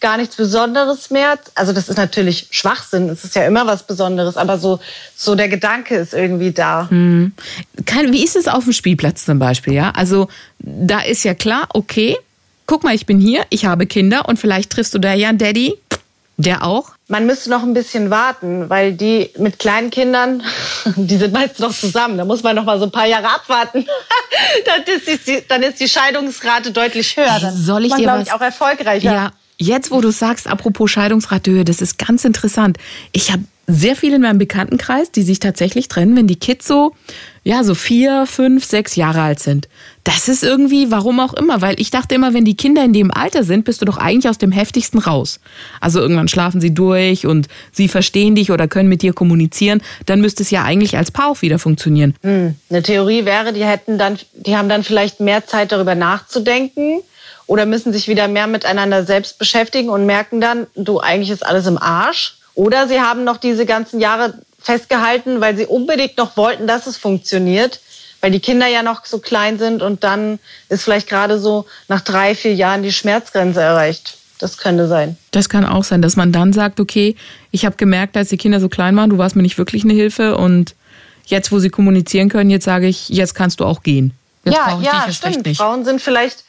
gar 0.00 0.16
nichts 0.16 0.34
Besonderes 0.34 1.10
mehr. 1.10 1.38
Also 1.54 1.72
das 1.72 1.88
ist 1.88 1.96
natürlich 1.96 2.48
Schwachsinn. 2.50 3.08
Es 3.08 3.22
ist 3.22 3.36
ja 3.36 3.46
immer 3.46 3.68
was 3.68 3.84
Besonderes. 3.84 4.36
Aber 4.36 4.58
so, 4.58 4.80
so 5.14 5.36
der 5.36 5.48
Gedanke 5.48 5.94
ist 5.94 6.14
irgendwie 6.14 6.50
da. 6.50 6.88
Kein, 7.86 8.12
wie 8.12 8.24
ist 8.24 8.34
es 8.34 8.48
auf 8.48 8.64
dem 8.64 8.72
Spielplatz 8.72 9.24
zum 9.24 9.38
Beispiel, 9.38 9.74
ja? 9.74 9.92
Also 9.94 10.26
da 10.58 11.02
ist 11.02 11.22
ja 11.22 11.34
klar, 11.34 11.68
okay, 11.72 12.16
guck 12.66 12.82
mal, 12.82 12.96
ich 12.96 13.06
bin 13.06 13.20
hier, 13.20 13.46
ich 13.50 13.66
habe 13.66 13.86
Kinder 13.86 14.28
und 14.28 14.40
vielleicht 14.40 14.70
triffst 14.70 14.94
du 14.94 14.98
da 14.98 15.14
ja 15.14 15.28
einen 15.28 15.38
Daddy, 15.38 15.76
der 16.38 16.64
auch. 16.64 16.90
Man 17.10 17.26
müsste 17.26 17.50
noch 17.50 17.64
ein 17.64 17.74
bisschen 17.74 18.08
warten, 18.08 18.70
weil 18.70 18.92
die 18.94 19.30
mit 19.36 19.58
kleinen 19.58 19.90
Kindern, 19.90 20.42
die 20.96 21.16
sind 21.16 21.32
meist 21.34 21.58
noch 21.58 21.74
zusammen. 21.76 22.16
Da 22.16 22.24
muss 22.24 22.42
man 22.44 22.54
noch 22.54 22.64
mal 22.64 22.78
so 22.78 22.84
ein 22.84 22.92
paar 22.92 23.06
Jahre 23.06 23.26
abwarten. 23.34 23.84
dann, 24.64 24.82
ist 24.84 25.26
die, 25.26 25.42
dann 25.48 25.62
ist 25.64 25.80
die 25.80 25.88
Scheidungsrate 25.88 26.70
deutlich 26.70 27.16
höher. 27.16 27.38
Dann 27.40 27.56
Soll 27.56 27.84
ich 27.84 27.90
man, 27.90 27.98
dir 28.00 28.06
was- 28.06 28.28
ich, 28.28 28.32
auch 28.32 28.40
erfolgreicher. 28.40 29.12
Ja, 29.12 29.32
jetzt 29.58 29.90
wo 29.90 30.00
du 30.00 30.10
sagst, 30.12 30.46
apropos 30.46 30.90
Scheidungsratehöhe, 30.92 31.64
das 31.64 31.82
ist 31.82 31.98
ganz 31.98 32.24
interessant. 32.24 32.78
Ich 33.10 33.32
habe 33.32 33.42
sehr 33.74 33.96
viele 33.96 34.16
in 34.16 34.22
meinem 34.22 34.38
Bekanntenkreis, 34.38 35.10
die 35.10 35.22
sich 35.22 35.38
tatsächlich 35.38 35.88
trennen, 35.88 36.16
wenn 36.16 36.26
die 36.26 36.38
Kids 36.38 36.66
so, 36.66 36.92
ja, 37.42 37.64
so 37.64 37.74
vier, 37.74 38.26
fünf, 38.26 38.64
sechs 38.64 38.96
Jahre 38.96 39.22
alt 39.22 39.40
sind. 39.40 39.68
Das 40.04 40.28
ist 40.28 40.42
irgendwie, 40.42 40.90
warum 40.90 41.20
auch 41.20 41.34
immer, 41.34 41.62
weil 41.62 41.80
ich 41.80 41.90
dachte 41.90 42.14
immer, 42.14 42.34
wenn 42.34 42.44
die 42.44 42.56
Kinder 42.56 42.84
in 42.84 42.92
dem 42.92 43.10
Alter 43.10 43.44
sind, 43.44 43.64
bist 43.64 43.80
du 43.80 43.86
doch 43.86 43.96
eigentlich 43.96 44.28
aus 44.28 44.38
dem 44.38 44.52
heftigsten 44.52 44.98
raus. 44.98 45.40
Also 45.80 46.00
irgendwann 46.00 46.28
schlafen 46.28 46.60
sie 46.60 46.74
durch 46.74 47.26
und 47.26 47.48
sie 47.72 47.88
verstehen 47.88 48.34
dich 48.34 48.50
oder 48.50 48.68
können 48.68 48.88
mit 48.88 49.02
dir 49.02 49.12
kommunizieren, 49.12 49.82
dann 50.06 50.20
müsste 50.20 50.42
es 50.42 50.50
ja 50.50 50.64
eigentlich 50.64 50.96
als 50.96 51.10
Paar 51.10 51.28
auch 51.30 51.42
wieder 51.42 51.58
funktionieren. 51.58 52.14
Hm. 52.22 52.54
Eine 52.68 52.82
Theorie 52.82 53.24
wäre, 53.24 53.52
die 53.52 53.64
hätten 53.64 53.98
dann, 53.98 54.18
die 54.34 54.56
haben 54.56 54.68
dann 54.68 54.84
vielleicht 54.84 55.20
mehr 55.20 55.46
Zeit 55.46 55.72
darüber 55.72 55.94
nachzudenken 55.94 57.00
oder 57.46 57.66
müssen 57.66 57.92
sich 57.92 58.06
wieder 58.06 58.28
mehr 58.28 58.46
miteinander 58.46 59.04
selbst 59.04 59.38
beschäftigen 59.38 59.88
und 59.88 60.06
merken 60.06 60.40
dann, 60.40 60.66
du, 60.76 61.00
eigentlich 61.00 61.30
ist 61.30 61.44
alles 61.44 61.66
im 61.66 61.78
Arsch 61.78 62.36
oder 62.54 62.88
sie 62.88 63.00
haben 63.00 63.24
noch 63.24 63.36
diese 63.36 63.66
ganzen 63.66 64.00
Jahre 64.00 64.34
festgehalten, 64.60 65.40
weil 65.40 65.56
sie 65.56 65.66
unbedingt 65.66 66.18
noch 66.18 66.36
wollten, 66.36 66.66
dass 66.66 66.86
es 66.86 66.96
funktioniert, 66.96 67.80
weil 68.20 68.30
die 68.30 68.40
Kinder 68.40 68.66
ja 68.66 68.82
noch 68.82 69.04
so 69.06 69.18
klein 69.18 69.58
sind 69.58 69.82
und 69.82 70.04
dann 70.04 70.38
ist 70.68 70.84
vielleicht 70.84 71.08
gerade 71.08 71.38
so 71.38 71.66
nach 71.88 72.00
drei, 72.02 72.34
vier 72.34 72.54
Jahren 72.54 72.82
die 72.82 72.92
Schmerzgrenze 72.92 73.60
erreicht. 73.60 74.18
Das 74.38 74.56
könnte 74.56 74.88
sein. 74.88 75.16
Das 75.32 75.50
kann 75.50 75.66
auch 75.66 75.84
sein, 75.84 76.00
dass 76.00 76.16
man 76.16 76.32
dann 76.32 76.54
sagt, 76.54 76.80
okay, 76.80 77.14
ich 77.50 77.66
habe 77.66 77.76
gemerkt, 77.76 78.16
als 78.16 78.30
die 78.30 78.38
Kinder 78.38 78.58
so 78.58 78.70
klein 78.70 78.96
waren, 78.96 79.10
du 79.10 79.18
warst 79.18 79.36
mir 79.36 79.42
nicht 79.42 79.58
wirklich 79.58 79.84
eine 79.84 79.92
Hilfe 79.92 80.36
und 80.36 80.74
jetzt, 81.26 81.52
wo 81.52 81.58
sie 81.58 81.68
kommunizieren 81.68 82.30
können, 82.30 82.48
jetzt 82.48 82.64
sage 82.64 82.86
ich, 82.86 83.10
jetzt 83.10 83.34
kannst 83.34 83.60
du 83.60 83.64
auch 83.66 83.82
gehen. 83.82 84.14
Jetzt 84.44 84.56
ja, 84.56 84.80
ja, 84.80 85.12
stimmt. 85.12 85.56
Frauen 85.56 85.84
sind 85.84 86.00
vielleicht 86.00 86.44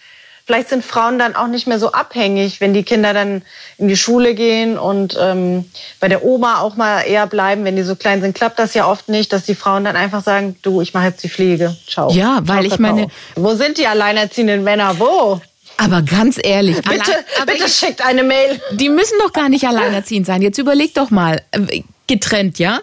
vielleicht 0.51 0.67
sind 0.67 0.84
Frauen 0.84 1.17
dann 1.17 1.34
auch 1.34 1.48
nicht 1.48 1.65
mehr 1.65 1.79
so 1.79 1.93
abhängig, 1.93 2.60
wenn 2.60 2.74
die 2.74 2.84
Kinder 2.84 3.13
dann 3.13 3.41
in 3.77 3.88
die 3.88 3.96
Schule 3.96 4.36
gehen 4.36 4.77
und 4.77 5.17
ähm, 5.17 5.63
bei 6.01 6.10
der 6.10 6.25
Oma 6.25 6.60
auch 6.60 6.75
mal 6.75 7.03
eher 7.03 7.25
bleiben, 7.25 7.63
wenn 7.63 7.77
die 7.77 7.84
so 7.84 7.96
klein 7.96 8.20
sind, 8.20 8.36
klappt 8.36 8.60
das 8.60 8.74
ja 8.74 8.86
oft 8.86 9.08
nicht, 9.08 9.31
dass 9.31 9.46
die 9.46 9.55
Frauen 9.55 9.86
dann 9.86 9.96
einfach 9.96 10.22
sagen, 10.22 10.58
du, 10.62 10.81
ich 10.81 10.93
mache 10.93 11.05
jetzt 11.05 11.24
die 11.24 11.29
Pflege. 11.29 11.74
Ciao. 11.88 12.12
Ja, 12.12 12.41
weil 12.43 12.63
Ciao, 12.63 12.74
ich 12.74 12.79
meine, 12.79 13.08
wo 13.38 13.53
sind 13.53 13.77
die 13.77 13.88
alleinerziehenden 13.88 14.62
Männer? 14.65 15.00
Wo? 15.00 15.39
Aber 15.77 16.01
ganz 16.01 16.38
ehrlich, 16.43 16.81
bitte, 16.81 17.01
allein, 17.01 17.46
bitte 17.46 17.63
ich, 17.67 17.74
schickt 17.74 18.05
eine 18.05 18.24
Mail. 18.24 18.62
Die 18.74 18.89
müssen 18.89 19.15
doch 19.24 19.31
gar 19.31 19.48
nicht 19.48 19.65
alleinerziehend 19.65 20.25
sein. 20.25 20.41
Jetzt 20.41 20.58
überleg 20.58 20.93
doch 20.96 21.12
mal, 21.12 21.41
äh, 21.51 21.84
getrennt, 22.08 22.60
ja? 22.60 22.81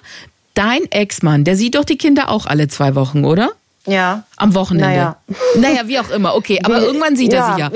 Dein 0.55 0.91
Ex-Mann, 0.91 1.45
der 1.45 1.55
sieht 1.55 1.75
doch 1.75 1.85
die 1.85 1.99
Kinder 1.99 2.31
auch 2.31 2.47
alle 2.47 2.69
zwei 2.69 2.95
Wochen, 2.95 3.27
oder? 3.27 3.51
Ja. 3.89 4.25
Am 4.37 4.55
Wochenende. 4.55 4.89
Naja, 4.89 5.17
naja 5.57 5.89
wie 5.89 5.99
auch 5.99 6.11
immer. 6.11 6.35
Okay, 6.35 6.61
aber 6.63 6.81
irgendwann 6.83 7.17
sieht 7.17 7.33
ja, 7.33 7.49
er 7.49 7.55
sie 7.55 7.61
ja. 7.61 7.71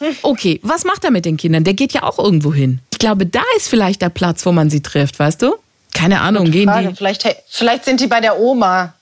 Ja. 0.00 0.08
Okay, 0.22 0.60
was 0.62 0.84
macht 0.84 1.04
er 1.04 1.10
mit 1.10 1.24
den 1.24 1.36
Kindern? 1.36 1.64
Der 1.64 1.74
geht 1.74 1.92
ja 1.92 2.02
auch 2.02 2.18
irgendwo 2.18 2.52
hin. 2.54 2.80
Ich 2.90 2.98
glaube, 2.98 3.26
da 3.26 3.42
ist 3.56 3.68
vielleicht 3.68 4.02
der 4.02 4.08
Platz, 4.08 4.44
wo 4.46 4.52
man 4.52 4.70
sie 4.70 4.82
trifft, 4.82 5.18
weißt 5.18 5.42
du? 5.42 5.56
Keine 5.94 6.20
Ahnung, 6.20 6.46
Gute 6.46 6.58
gehen 6.58 6.68
Frage. 6.68 6.88
die. 6.88 6.96
Vielleicht, 6.96 7.26
vielleicht 7.48 7.84
sind 7.84 8.00
die 8.00 8.06
bei 8.06 8.20
der 8.20 8.38
Oma, 8.38 8.94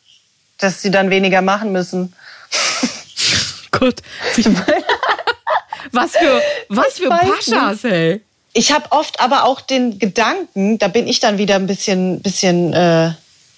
dass 0.59 0.83
sie 0.83 0.91
dann 0.91 1.11
weniger 1.11 1.43
machen 1.43 1.73
müssen. 1.73 2.13
Gut. 3.71 3.97
was 5.93 6.13
für, 6.13 6.41
was 6.69 6.99
für 6.99 7.09
Paschas, 7.09 7.85
ey. 7.85 8.23
Ich 8.53 8.73
habe 8.73 8.91
oft 8.91 9.21
aber 9.21 9.45
auch 9.45 9.61
den 9.61 9.99
Gedanken, 9.99 10.79
da 10.79 10.89
bin 10.89 11.07
ich 11.07 11.21
dann 11.21 11.37
wieder 11.37 11.57
ein 11.57 11.67
bisschen, 11.67 12.23
bisschen 12.23 12.73
äh, 12.73 13.13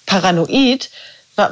paranoid, 0.05 0.89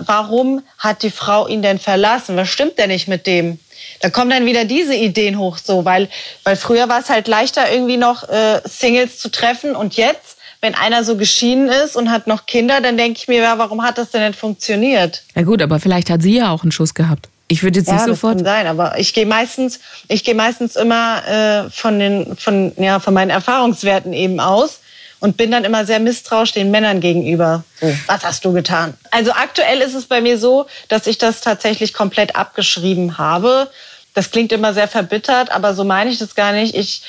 warum 0.06 0.63
hat 0.77 1.03
die 1.03 1.12
Frau 1.12 1.48
ihn 1.48 1.62
denn 1.62 1.79
verlassen? 1.79 2.36
Was 2.38 2.50
stimmt 2.50 2.77
denn 2.77 2.89
nicht 2.89 3.08
mit 3.08 3.27
dem? 3.27 3.60
Da 4.01 4.10
kommen 4.10 4.29
dann 4.29 4.46
wieder 4.46 4.65
diese 4.65 4.96
Ideen 4.96 5.38
hoch, 5.38 5.58
so, 5.58 5.86
weil, 5.86 6.10
weil 6.44 6.56
früher 6.56 6.89
war 6.89 7.00
es 7.00 7.10
halt 7.10 7.27
leichter, 7.27 7.72
irgendwie 7.72 7.98
noch 7.98 8.27
äh, 8.27 8.62
Singles 8.65 9.20
zu 9.20 9.29
treffen 9.29 9.75
und 9.75 9.96
jetzt, 9.96 10.38
wenn 10.62 10.75
einer 10.75 11.03
so 11.03 11.17
geschieden 11.17 11.70
ist 11.70 11.96
und 11.96 12.12
hat 12.12 12.27
noch 12.27 12.46
Kinder, 12.46 12.82
dann 12.82 12.98
denke 12.98 13.20
ich 13.20 13.27
mir, 13.27 13.41
ja, 13.41 13.58
warum 13.58 13.84
hat 13.84 13.98
das 13.98 14.12
denn 14.12 14.25
nicht 14.27 14.39
funktioniert? 14.39 15.24
Ja 15.36 15.44
gut, 15.44 15.62
aber 15.62 15.79
vielleicht 15.79 16.10
hat 16.10 16.22
sie 16.22 16.38
ja 16.38 16.51
auch 16.51 16.63
einen 16.63 16.72
Schuss 16.72 16.94
gehabt. 16.94 17.29
Ich 17.48 17.63
würde 17.63 17.79
jetzt 17.79 17.88
ja, 17.88 17.94
nicht 17.94 18.06
sofort. 18.06 18.36
Das 18.36 18.44
kann 18.44 18.65
sein, 18.65 18.67
aber 18.67 19.00
ich 19.00 19.13
gehe 19.13 19.25
meistens, 19.25 19.79
ich 20.10 20.24
gehe 20.24 20.36
meistens 20.36 20.75
immer 20.75 21.25
äh, 21.27 21.70
von 21.70 21.98
den, 21.98 22.36
von 22.36 22.74
ja, 22.77 23.00
von 23.00 23.13
meinen 23.13 23.29
Erfahrungswerten 23.29 24.13
eben 24.13 24.39
aus 24.39 24.79
und 25.20 25.38
bin 25.38 25.52
dann 25.52 25.64
immer 25.64 25.86
sehr 25.86 26.00
misstrauisch 26.00 26.52
den 26.52 26.72
Männern 26.72 27.02
gegenüber. 27.02 27.64
So, 27.82 27.92
was 28.08 28.24
hast 28.24 28.46
du 28.46 28.54
getan? 28.54 28.94
Also 29.12 29.32
aktuell 29.32 29.82
ist 29.82 29.94
es 29.94 30.06
bei 30.06 30.22
mir 30.22 30.38
so, 30.38 30.68
dass 30.88 31.08
ich 31.08 31.18
das 31.18 31.42
tatsächlich 31.42 31.94
komplett 31.94 32.36
abgeschrieben 32.36 33.18
habe. 33.18 33.70
Das 34.14 34.32
klingt 34.32 34.52
immer 34.52 34.74
sehr 34.74 34.88
verbittert, 34.88 35.52
aber 35.52 35.74
so 35.74 35.84
meine 35.84 36.10
ich 36.10 36.20
das 36.20 36.36
gar 36.36 36.52
nicht. 36.52 36.76
Ich 36.76 37.02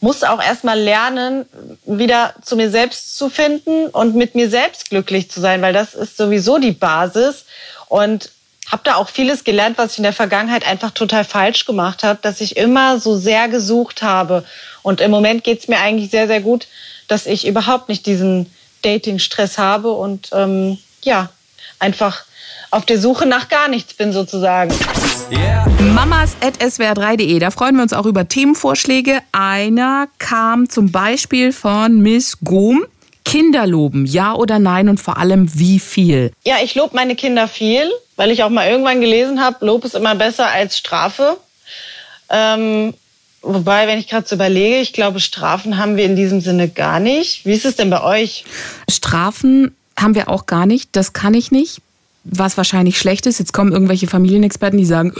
muss 0.00 0.22
auch 0.22 0.42
erstmal 0.42 0.78
lernen, 0.78 1.44
wieder 1.84 2.34
zu 2.42 2.56
mir 2.56 2.70
selbst 2.70 3.18
zu 3.18 3.28
finden 3.28 3.88
und 3.88 4.14
mit 4.14 4.34
mir 4.34 4.48
selbst 4.48 4.88
glücklich 4.88 5.30
zu 5.30 5.40
sein, 5.40 5.60
weil 5.60 5.74
das 5.74 5.94
ist 5.94 6.16
sowieso 6.16 6.58
die 6.58 6.72
Basis. 6.72 7.44
Und 7.88 8.30
habe 8.70 8.82
da 8.84 8.94
auch 8.94 9.08
vieles 9.08 9.44
gelernt, 9.44 9.78
was 9.78 9.92
ich 9.92 9.98
in 9.98 10.04
der 10.04 10.12
Vergangenheit 10.12 10.66
einfach 10.66 10.92
total 10.92 11.24
falsch 11.24 11.66
gemacht 11.66 12.04
habe, 12.04 12.20
dass 12.22 12.40
ich 12.40 12.56
immer 12.56 13.00
so 13.00 13.16
sehr 13.16 13.48
gesucht 13.48 14.02
habe. 14.02 14.44
Und 14.82 15.00
im 15.00 15.10
Moment 15.10 15.44
geht's 15.44 15.66
mir 15.66 15.80
eigentlich 15.80 16.10
sehr, 16.10 16.28
sehr 16.28 16.40
gut, 16.40 16.68
dass 17.10 17.26
ich 17.26 17.46
überhaupt 17.46 17.88
nicht 17.88 18.06
diesen 18.06 18.46
Dating-Stress 18.82 19.58
habe 19.58 19.90
und 19.90 20.30
ähm, 20.32 20.78
ja, 21.02 21.28
einfach 21.78 22.24
auf 22.70 22.86
der 22.86 23.00
Suche 23.00 23.26
nach 23.26 23.48
gar 23.48 23.68
nichts 23.68 23.94
bin 23.94 24.12
sozusagen. 24.12 24.72
Yeah. 25.32 25.66
Mamas.swr3.de, 25.94 27.38
da 27.40 27.50
freuen 27.50 27.76
wir 27.76 27.82
uns 27.82 27.92
auch 27.92 28.06
über 28.06 28.28
Themenvorschläge. 28.28 29.20
Einer 29.32 30.08
kam 30.18 30.68
zum 30.68 30.92
Beispiel 30.92 31.52
von 31.52 32.00
Miss 32.00 32.38
Gom. 32.44 32.84
Kinder 33.24 33.66
loben, 33.66 34.06
ja 34.06 34.34
oder 34.34 34.58
nein 34.58 34.88
und 34.88 34.98
vor 34.98 35.18
allem 35.18 35.46
wie 35.54 35.78
viel? 35.78 36.32
Ja, 36.44 36.56
ich 36.64 36.74
lobe 36.74 36.96
meine 36.96 37.14
Kinder 37.14 37.46
viel, 37.48 37.88
weil 38.16 38.30
ich 38.30 38.42
auch 38.42 38.48
mal 38.48 38.68
irgendwann 38.68 39.00
gelesen 39.00 39.40
habe, 39.40 39.64
Lob 39.64 39.84
ist 39.84 39.94
immer 39.94 40.14
besser 40.14 40.48
als 40.48 40.78
Strafe. 40.78 41.36
Ähm, 42.28 42.94
Wobei, 43.42 43.86
wenn 43.86 43.98
ich 43.98 44.08
gerade 44.08 44.28
so 44.28 44.34
überlege, 44.34 44.80
ich 44.80 44.92
glaube, 44.92 45.18
Strafen 45.18 45.78
haben 45.78 45.96
wir 45.96 46.04
in 46.04 46.16
diesem 46.16 46.40
Sinne 46.40 46.68
gar 46.68 47.00
nicht. 47.00 47.46
Wie 47.46 47.54
ist 47.54 47.64
es 47.64 47.76
denn 47.76 47.88
bei 47.88 48.02
euch? 48.02 48.44
Strafen 48.90 49.74
haben 49.98 50.14
wir 50.14 50.28
auch 50.28 50.46
gar 50.46 50.66
nicht. 50.66 50.90
Das 50.92 51.12
kann 51.12 51.34
ich 51.34 51.50
nicht. 51.50 51.80
Was 52.24 52.58
wahrscheinlich 52.58 52.98
schlecht 52.98 53.24
ist. 53.26 53.38
Jetzt 53.38 53.52
kommen 53.52 53.72
irgendwelche 53.72 54.06
Familienexperten, 54.06 54.78
die 54.78 54.84
sagen, 54.84 55.14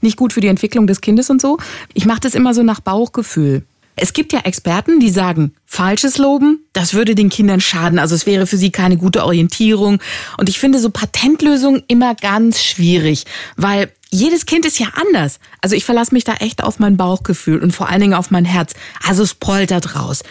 nicht 0.00 0.16
gut 0.16 0.32
für 0.32 0.40
die 0.40 0.48
Entwicklung 0.48 0.86
des 0.86 1.00
Kindes 1.00 1.30
und 1.30 1.40
so. 1.40 1.58
Ich 1.94 2.06
mache 2.06 2.20
das 2.20 2.34
immer 2.34 2.54
so 2.54 2.62
nach 2.62 2.80
Bauchgefühl. 2.80 3.64
Es 3.96 4.12
gibt 4.12 4.32
ja 4.32 4.40
Experten, 4.40 5.00
die 5.00 5.10
sagen, 5.10 5.54
falsches 5.66 6.18
Loben, 6.18 6.64
das 6.72 6.94
würde 6.94 7.14
den 7.14 7.28
Kindern 7.28 7.60
schaden. 7.60 7.98
Also 7.98 8.14
es 8.14 8.26
wäre 8.26 8.46
für 8.46 8.56
sie 8.56 8.70
keine 8.70 8.96
gute 8.96 9.24
Orientierung. 9.24 10.00
Und 10.38 10.48
ich 10.48 10.58
finde 10.58 10.78
so 10.78 10.90
Patentlösungen 10.90 11.82
immer 11.88 12.14
ganz 12.14 12.62
schwierig, 12.62 13.24
weil 13.56 13.92
jedes 14.10 14.46
Kind 14.46 14.66
ist 14.66 14.78
ja 14.78 14.88
anders. 14.94 15.38
Also 15.60 15.74
ich 15.76 15.84
verlasse 15.84 16.14
mich 16.14 16.24
da 16.24 16.34
echt 16.34 16.62
auf 16.62 16.78
mein 16.78 16.96
Bauchgefühl 16.96 17.62
und 17.62 17.72
vor 17.72 17.88
allen 17.88 18.00
Dingen 18.00 18.14
auf 18.14 18.30
mein 18.30 18.44
Herz. 18.44 18.74
Also 19.06 19.22
es 19.22 19.34
poltert 19.34 19.96
raus. 19.96 20.22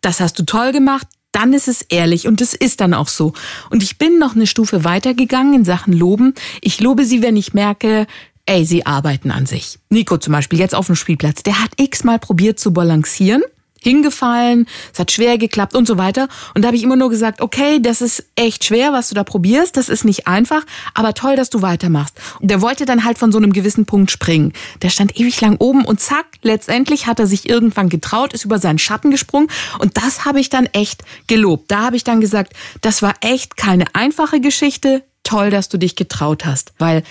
Das 0.00 0.20
hast 0.20 0.38
du 0.38 0.44
toll 0.44 0.72
gemacht, 0.72 1.06
dann 1.32 1.52
ist 1.52 1.68
es 1.68 1.82
ehrlich 1.82 2.26
und 2.26 2.40
es 2.40 2.54
ist 2.54 2.80
dann 2.80 2.94
auch 2.94 3.08
so. 3.08 3.34
Und 3.68 3.82
ich 3.82 3.98
bin 3.98 4.18
noch 4.18 4.34
eine 4.34 4.46
Stufe 4.46 4.84
weitergegangen 4.84 5.52
in 5.52 5.64
Sachen 5.64 5.92
Loben. 5.92 6.34
Ich 6.62 6.80
lobe 6.80 7.04
sie, 7.04 7.22
wenn 7.22 7.36
ich 7.36 7.52
merke, 7.52 8.06
ey, 8.46 8.64
sie 8.64 8.86
arbeiten 8.86 9.30
an 9.30 9.46
sich. 9.46 9.78
Nico 9.90 10.16
zum 10.16 10.32
Beispiel, 10.32 10.58
jetzt 10.58 10.74
auf 10.74 10.86
dem 10.86 10.96
Spielplatz, 10.96 11.42
der 11.42 11.62
hat 11.62 11.72
x-mal 11.76 12.18
probiert 12.18 12.58
zu 12.58 12.72
balancieren 12.72 13.42
hingefallen, 13.86 14.66
es 14.92 14.98
hat 14.98 15.12
schwer 15.12 15.38
geklappt 15.38 15.76
und 15.76 15.86
so 15.86 15.96
weiter. 15.96 16.28
Und 16.54 16.62
da 16.62 16.66
habe 16.68 16.76
ich 16.76 16.82
immer 16.82 16.96
nur 16.96 17.08
gesagt, 17.08 17.40
okay, 17.40 17.78
das 17.80 18.02
ist 18.02 18.24
echt 18.34 18.64
schwer, 18.64 18.92
was 18.92 19.08
du 19.08 19.14
da 19.14 19.22
probierst, 19.22 19.76
das 19.76 19.88
ist 19.88 20.04
nicht 20.04 20.26
einfach, 20.26 20.64
aber 20.94 21.14
toll, 21.14 21.36
dass 21.36 21.50
du 21.50 21.62
weitermachst. 21.62 22.18
Und 22.40 22.50
der 22.50 22.60
wollte 22.60 22.84
dann 22.84 23.04
halt 23.04 23.16
von 23.16 23.30
so 23.30 23.38
einem 23.38 23.52
gewissen 23.52 23.86
Punkt 23.86 24.10
springen. 24.10 24.52
Der 24.82 24.90
stand 24.90 25.18
ewig 25.20 25.40
lang 25.40 25.56
oben 25.58 25.84
und 25.84 26.00
zack, 26.00 26.26
letztendlich 26.42 27.06
hat 27.06 27.20
er 27.20 27.28
sich 27.28 27.48
irgendwann 27.48 27.88
getraut, 27.88 28.32
ist 28.32 28.44
über 28.44 28.58
seinen 28.58 28.80
Schatten 28.80 29.12
gesprungen 29.12 29.48
und 29.78 29.96
das 29.96 30.24
habe 30.24 30.40
ich 30.40 30.50
dann 30.50 30.66
echt 30.66 31.04
gelobt. 31.28 31.70
Da 31.70 31.82
habe 31.82 31.96
ich 31.96 32.02
dann 32.02 32.20
gesagt, 32.20 32.54
das 32.80 33.02
war 33.02 33.14
echt 33.20 33.56
keine 33.56 33.84
einfache 33.94 34.40
Geschichte, 34.40 35.04
toll, 35.22 35.50
dass 35.50 35.68
du 35.68 35.78
dich 35.78 35.96
getraut 35.96 36.44
hast, 36.44 36.72
weil 36.78 37.02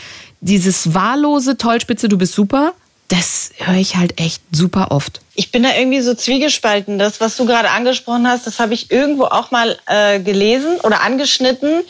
dieses 0.45 0.93
wahllose 0.93 1.57
Tollspitze, 1.57 2.07
du 2.07 2.17
bist 2.17 2.33
super, 2.33 2.73
das 3.07 3.51
höre 3.57 3.77
ich 3.77 3.95
halt 3.95 4.19
echt 4.19 4.41
super 4.51 4.91
oft. 4.91 5.21
Ich 5.33 5.51
bin 5.51 5.63
da 5.63 5.75
irgendwie 5.75 6.01
so 6.01 6.13
zwiegespalten. 6.13 6.97
Das, 6.99 7.19
was 7.19 7.35
du 7.37 7.45
gerade 7.45 7.69
angesprochen 7.71 8.27
hast, 8.27 8.47
das 8.47 8.59
habe 8.59 8.73
ich 8.73 8.91
irgendwo 8.91 9.25
auch 9.25 9.51
mal 9.51 9.77
äh, 9.87 10.19
gelesen 10.19 10.79
oder 10.81 11.01
angeschnitten, 11.01 11.83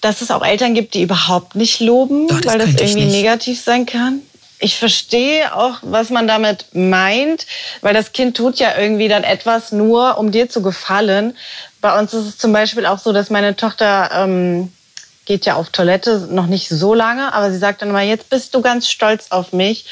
dass 0.00 0.22
es 0.22 0.30
auch 0.30 0.44
Eltern 0.44 0.74
gibt, 0.74 0.94
die 0.94 1.02
überhaupt 1.02 1.56
nicht 1.56 1.80
loben, 1.80 2.28
Doch, 2.28 2.40
das 2.40 2.52
weil 2.52 2.58
das 2.60 2.80
irgendwie 2.80 3.06
negativ 3.06 3.60
sein 3.60 3.86
kann. 3.86 4.20
Ich 4.60 4.76
verstehe 4.76 5.54
auch, 5.56 5.78
was 5.82 6.10
man 6.10 6.28
damit 6.28 6.66
meint, 6.72 7.46
weil 7.80 7.94
das 7.94 8.12
Kind 8.12 8.36
tut 8.36 8.58
ja 8.58 8.78
irgendwie 8.78 9.08
dann 9.08 9.24
etwas 9.24 9.72
nur, 9.72 10.18
um 10.18 10.30
dir 10.30 10.48
zu 10.48 10.62
gefallen. 10.62 11.36
Bei 11.80 11.98
uns 11.98 12.12
ist 12.12 12.26
es 12.26 12.38
zum 12.38 12.52
Beispiel 12.52 12.86
auch 12.86 12.98
so, 12.98 13.12
dass 13.12 13.30
meine 13.30 13.56
Tochter 13.56 14.10
ähm, 14.12 14.70
geht 15.26 15.46
ja 15.46 15.54
auf 15.54 15.70
Toilette 15.70 16.28
noch 16.30 16.46
nicht 16.46 16.68
so 16.68 16.94
lange, 16.94 17.32
aber 17.32 17.50
sie 17.52 17.58
sagt 17.58 17.82
dann 17.82 17.90
immer, 17.90 18.02
jetzt 18.02 18.30
bist 18.30 18.54
du 18.54 18.60
ganz 18.62 18.88
stolz 18.88 19.26
auf 19.30 19.52
mich. 19.52 19.86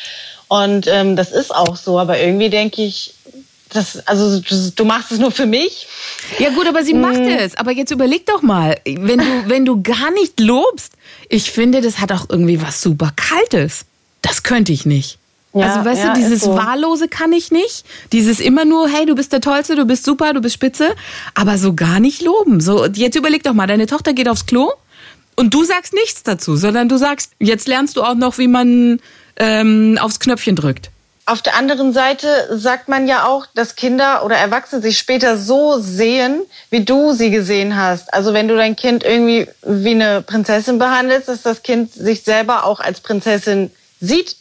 Und 0.48 0.86
ähm, 0.88 1.14
das 1.14 1.30
ist 1.30 1.54
auch 1.54 1.76
so, 1.76 1.98
aber 1.98 2.18
irgendwie 2.18 2.48
denke 2.50 2.82
ich, 2.82 3.14
das, 3.70 4.06
also 4.06 4.40
das, 4.40 4.74
du 4.74 4.84
machst 4.86 5.12
es 5.12 5.18
nur 5.18 5.30
für 5.30 5.44
mich. 5.44 5.86
Ja 6.38 6.48
gut, 6.50 6.66
aber 6.66 6.82
sie 6.82 6.94
Mhm. 6.94 7.00
macht 7.02 7.20
es. 7.20 7.54
Aber 7.56 7.70
jetzt 7.70 7.90
überleg 7.90 8.24
doch 8.26 8.40
mal, 8.40 8.78
wenn 8.86 9.18
du, 9.18 9.48
wenn 9.48 9.64
du 9.66 9.82
gar 9.82 10.10
nicht 10.12 10.40
lobst, 10.40 10.94
ich 11.28 11.50
finde, 11.50 11.82
das 11.82 11.98
hat 11.98 12.10
auch 12.12 12.26
irgendwie 12.30 12.62
was 12.62 12.80
super 12.80 13.12
Kaltes. 13.14 13.84
Das 14.22 14.42
könnte 14.42 14.72
ich 14.72 14.86
nicht. 14.86 15.18
Ja, 15.52 15.66
also 15.74 15.84
weißt 15.88 16.02
ja, 16.04 16.12
du, 16.14 16.20
dieses 16.20 16.42
so. 16.42 16.56
Wahllose 16.56 17.08
kann 17.08 17.32
ich 17.32 17.50
nicht. 17.50 17.84
Dieses 18.12 18.40
immer 18.40 18.64
nur, 18.64 18.88
hey, 18.88 19.04
du 19.06 19.14
bist 19.14 19.32
der 19.32 19.40
Tollste, 19.40 19.76
du 19.76 19.84
bist 19.84 20.04
super, 20.04 20.32
du 20.32 20.40
bist 20.40 20.54
spitze. 20.54 20.94
Aber 21.34 21.58
so 21.58 21.74
gar 21.74 22.00
nicht 22.00 22.22
loben. 22.22 22.60
So, 22.60 22.86
jetzt 22.86 23.16
überleg 23.16 23.42
doch 23.42 23.52
mal, 23.54 23.66
deine 23.66 23.86
Tochter 23.86 24.12
geht 24.14 24.28
aufs 24.28 24.46
Klo 24.46 24.72
und 25.38 25.54
du 25.54 25.62
sagst 25.62 25.94
nichts 25.94 26.24
dazu, 26.24 26.56
sondern 26.56 26.88
du 26.88 26.96
sagst, 26.96 27.32
jetzt 27.38 27.68
lernst 27.68 27.96
du 27.96 28.02
auch 28.02 28.16
noch, 28.16 28.38
wie 28.38 28.48
man 28.48 29.00
ähm, 29.36 29.96
aufs 30.00 30.18
Knöpfchen 30.18 30.56
drückt. 30.56 30.90
Auf 31.26 31.42
der 31.42 31.54
anderen 31.54 31.92
Seite 31.92 32.48
sagt 32.58 32.88
man 32.88 33.06
ja 33.06 33.26
auch, 33.26 33.46
dass 33.54 33.76
Kinder 33.76 34.24
oder 34.24 34.34
Erwachsene 34.34 34.82
sich 34.82 34.98
später 34.98 35.36
so 35.36 35.78
sehen, 35.78 36.40
wie 36.70 36.84
du 36.84 37.12
sie 37.12 37.30
gesehen 37.30 37.76
hast. 37.76 38.12
Also 38.12 38.32
wenn 38.32 38.48
du 38.48 38.56
dein 38.56 38.74
Kind 38.74 39.04
irgendwie 39.04 39.46
wie 39.62 39.90
eine 39.90 40.22
Prinzessin 40.22 40.78
behandelst, 40.78 41.28
dass 41.28 41.42
das 41.42 41.62
Kind 41.62 41.92
sich 41.92 42.22
selber 42.22 42.64
auch 42.64 42.80
als 42.80 43.00
Prinzessin 43.00 43.70
sieht, 44.00 44.36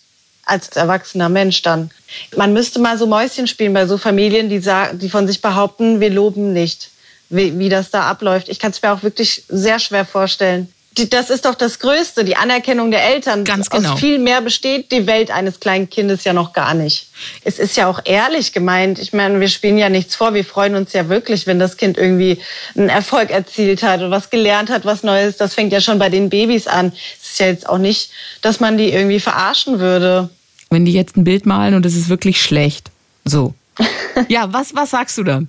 als 0.46 0.70
erwachsener 0.70 1.30
Mensch 1.30 1.62
dann. 1.62 1.92
Man 2.36 2.54
müsste 2.54 2.80
mal 2.80 2.98
so 2.98 3.06
Mäuschen 3.06 3.46
spielen 3.46 3.74
bei 3.74 3.86
so 3.86 4.00
Familien, 4.00 4.50
die, 4.50 4.60
sagen, 4.60 4.98
die 4.98 5.10
von 5.10 5.28
sich 5.28 5.42
behaupten, 5.42 6.00
wir 6.00 6.10
loben 6.10 6.54
nicht, 6.54 6.90
wie, 7.30 7.60
wie 7.60 7.70
das 7.70 7.92
da 7.92 8.04
abläuft. 8.04 8.50
Ich 8.50 8.58
kann 8.58 8.72
es 8.72 8.82
mir 8.82 8.94
auch 8.94 9.04
wirklich 9.04 9.44
sehr 9.48 9.78
schwer 9.78 10.06
vorstellen. 10.06 10.74
Die, 10.98 11.10
das 11.10 11.30
ist 11.30 11.46
doch 11.46 11.56
das 11.56 11.80
Größte, 11.80 12.26
die 12.26 12.36
Anerkennung 12.36 12.90
der 12.90 13.06
Eltern. 13.06 13.44
Ganz 13.44 13.70
genau. 13.70 13.94
Aus 13.94 14.00
viel 14.00 14.18
mehr 14.18 14.42
besteht 14.42 14.92
die 14.92 15.06
Welt 15.06 15.30
eines 15.30 15.60
kleinen 15.60 15.90
Kindes 15.90 16.24
ja 16.24 16.34
noch 16.34 16.54
gar 16.54 16.74
nicht. 16.74 17.10
Es 17.44 17.60
ist 17.60 17.78
ja 17.78 17.88
auch 17.88 18.00
ehrlich 18.04 18.52
gemeint. 18.52 18.98
Ich 18.98 19.14
meine, 19.14 19.40
wir 19.40 19.48
spielen 19.48 19.78
ja 19.78 19.90
nichts 19.90 20.16
vor. 20.16 20.34
Wir 20.34 20.44
freuen 20.44 20.76
uns 20.76 20.94
ja 20.94 21.08
wirklich, 21.08 21.46
wenn 21.46 21.60
das 21.60 21.78
Kind 21.78 21.98
irgendwie 21.98 22.40
einen 22.76 22.90
Erfolg 22.90 23.30
erzielt 23.30 23.84
hat 23.84 24.02
und 24.02 24.10
was 24.10 24.30
gelernt 24.30 24.70
hat, 24.70 24.86
was 24.86 25.04
Neues. 25.04 25.38
Das 25.38 25.54
fängt 25.54 25.72
ja 25.72 25.82
schon 25.82 26.00
bei 26.00 26.10
den 26.10 26.30
Babys 26.30 26.66
an. 26.68 26.92
Es 27.22 27.32
ist 27.32 27.40
ja 27.40 27.46
jetzt 27.46 27.70
auch 27.70 27.78
nicht, 27.78 28.10
dass 28.42 28.60
man 28.60 28.78
die 28.78 28.92
irgendwie 28.92 29.20
verarschen 29.20 29.80
würde. 29.80 30.30
Wenn 30.70 30.86
die 30.86 30.94
jetzt 30.94 31.16
ein 31.16 31.24
Bild 31.24 31.46
malen 31.46 31.76
und 31.76 31.86
es 31.86 31.96
ist 31.96 32.10
wirklich 32.10 32.42
schlecht. 32.42 32.92
So. 33.24 33.54
Ja, 34.30 34.52
was, 34.52 34.74
was 34.74 34.90
sagst 34.90 35.16
du 35.20 35.24
dann? 35.24 35.48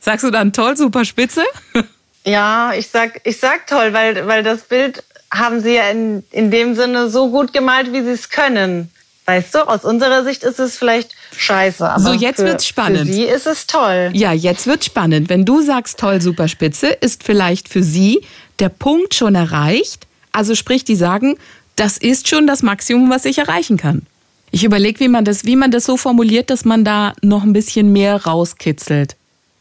Sagst 0.00 0.24
du 0.24 0.32
dann 0.32 0.52
toll, 0.52 0.76
super 0.76 1.04
spitze? 1.04 1.44
Ja, 2.24 2.72
ich 2.74 2.88
sag, 2.88 3.20
ich 3.24 3.38
sag 3.38 3.66
toll, 3.66 3.92
weil, 3.92 4.26
weil 4.26 4.42
das 4.42 4.62
Bild 4.62 5.02
haben 5.32 5.60
sie 5.60 5.74
ja 5.74 5.88
in, 5.90 6.22
in 6.32 6.50
dem 6.50 6.74
Sinne 6.74 7.08
so 7.08 7.30
gut 7.30 7.52
gemalt, 7.52 7.92
wie 7.92 8.02
sie 8.02 8.10
es 8.10 8.28
können. 8.30 8.90
Weißt 9.26 9.54
du, 9.54 9.68
aus 9.68 9.84
unserer 9.84 10.24
Sicht 10.24 10.42
ist 10.42 10.58
es 10.58 10.76
vielleicht 10.76 11.12
scheiße. 11.36 11.88
Aber 11.88 12.00
So, 12.00 12.12
jetzt 12.12 12.40
für, 12.40 12.46
wird's 12.46 12.66
spannend. 12.66 13.06
Für 13.06 13.12
sie 13.12 13.24
ist 13.24 13.46
es 13.46 13.66
toll. 13.66 14.10
Ja, 14.12 14.32
jetzt 14.32 14.66
wird 14.66 14.84
spannend. 14.84 15.28
Wenn 15.28 15.44
du 15.44 15.62
sagst 15.62 16.00
toll, 16.00 16.20
super 16.20 16.48
spitze, 16.48 16.88
ist 16.88 17.22
vielleicht 17.22 17.68
für 17.68 17.82
sie 17.82 18.22
der 18.58 18.70
Punkt 18.70 19.14
schon 19.14 19.36
erreicht. 19.36 20.06
Also 20.32 20.54
sprich, 20.54 20.84
die 20.84 20.96
sagen, 20.96 21.36
das 21.76 21.96
ist 21.96 22.28
schon 22.28 22.46
das 22.46 22.62
Maximum, 22.62 23.08
was 23.08 23.24
ich 23.24 23.38
erreichen 23.38 23.76
kann. 23.76 24.02
Ich 24.50 24.64
überlege, 24.64 24.98
wie 24.98 25.08
man 25.08 25.24
das, 25.24 25.44
wie 25.44 25.56
man 25.56 25.70
das 25.70 25.84
so 25.84 25.96
formuliert, 25.96 26.50
dass 26.50 26.64
man 26.64 26.84
da 26.84 27.14
noch 27.22 27.44
ein 27.44 27.52
bisschen 27.52 27.92
mehr 27.92 28.24
rauskitzelt, 28.24 29.14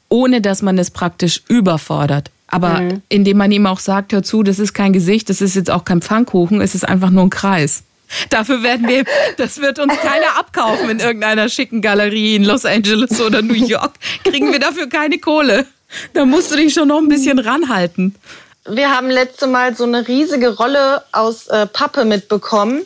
ohne 0.10 0.42
dass 0.42 0.64
man 0.64 0.80
es 0.80 0.90
praktisch 0.90 1.44
überfordert. 1.48 2.32
Aber 2.52 2.82
indem 3.10 3.38
man 3.38 3.52
ihm 3.52 3.68
auch 3.68 3.80
sagt, 3.80 4.12
hör 4.12 4.24
zu, 4.24 4.44
das 4.44 4.58
ist 4.60 4.74
kein 4.74 4.92
Gesicht, 4.92 5.30
das 5.30 5.40
ist 5.42 5.56
jetzt 5.56 5.70
auch 5.70 5.86
kein 5.86 6.02
Pfannkuchen, 6.02 6.62
es 6.62 6.74
ist 6.74 6.88
einfach 6.88 7.12
nur 7.12 7.24
ein 7.24 7.30
Kreis. 7.30 7.84
Dafür 8.30 8.64
werden 8.64 8.88
wir, 8.88 9.04
das 9.38 9.62
wird 9.62 9.78
uns 9.78 9.94
keiner 9.98 10.38
abkaufen 10.38 10.90
in 10.90 11.00
irgendeiner 11.00 11.48
schicken 11.48 11.82
Galerie 11.82 12.36
in 12.36 12.44
Los 12.44 12.66
Angeles 12.66 13.22
oder 13.22 13.44
New 13.44 13.54
York. 13.54 13.94
Kriegen 14.24 14.52
wir 14.52 14.60
dafür 14.60 14.90
keine 14.90 15.20
Kohle. 15.20 15.66
Da 16.14 16.26
musst 16.26 16.52
du 16.52 16.56
dich 16.56 16.74
schon 16.74 16.88
noch 16.88 16.98
ein 17.00 17.08
bisschen 17.08 17.40
ranhalten. 17.40 18.16
Wir 18.68 18.96
haben 18.96 19.10
letzte 19.10 19.48
Mal 19.48 19.76
so 19.76 19.84
eine 19.84 20.08
riesige 20.08 20.56
Rolle 20.56 21.04
aus 21.12 21.48
äh, 21.48 21.66
Pappe 21.68 22.06
mitbekommen, 22.06 22.84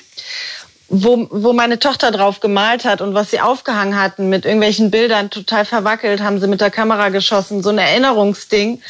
wo, 0.87 1.27
wo 1.31 1.53
meine 1.53 1.79
Tochter 1.79 2.11
drauf 2.11 2.39
gemalt 2.39 2.85
hat 2.85 3.01
und 3.01 3.13
was 3.13 3.31
sie 3.31 3.41
aufgehangen 3.41 3.99
hatten 3.99 4.29
mit 4.29 4.45
irgendwelchen 4.45 4.91
Bildern, 4.91 5.29
total 5.29 5.65
verwackelt, 5.65 6.21
haben 6.21 6.39
sie 6.39 6.47
mit 6.47 6.61
der 6.61 6.69
Kamera 6.69 7.09
geschossen, 7.09 7.63
so 7.63 7.69
ein 7.69 7.77
Erinnerungsding. 7.77 8.81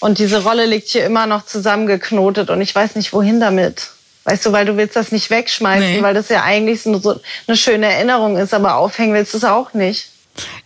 Und 0.00 0.18
diese 0.18 0.42
Rolle 0.42 0.66
liegt 0.66 0.88
hier 0.88 1.04
immer 1.04 1.26
noch 1.26 1.46
zusammengeknotet 1.46 2.50
und 2.50 2.60
ich 2.60 2.74
weiß 2.74 2.96
nicht, 2.96 3.12
wohin 3.12 3.40
damit. 3.40 3.90
Weißt 4.24 4.44
du, 4.44 4.52
weil 4.52 4.66
du 4.66 4.76
willst 4.76 4.96
das 4.96 5.12
nicht 5.12 5.30
wegschmeißen, 5.30 5.92
Nee. 5.96 6.02
weil 6.02 6.14
das 6.14 6.28
ja 6.28 6.42
eigentlich 6.42 6.82
so 6.82 7.20
eine 7.46 7.56
schöne 7.56 7.86
Erinnerung 7.86 8.36
ist, 8.36 8.52
aber 8.52 8.74
aufhängen 8.76 9.14
willst 9.14 9.32
du 9.34 9.38
es 9.38 9.44
auch 9.44 9.72
nicht. 9.72 10.10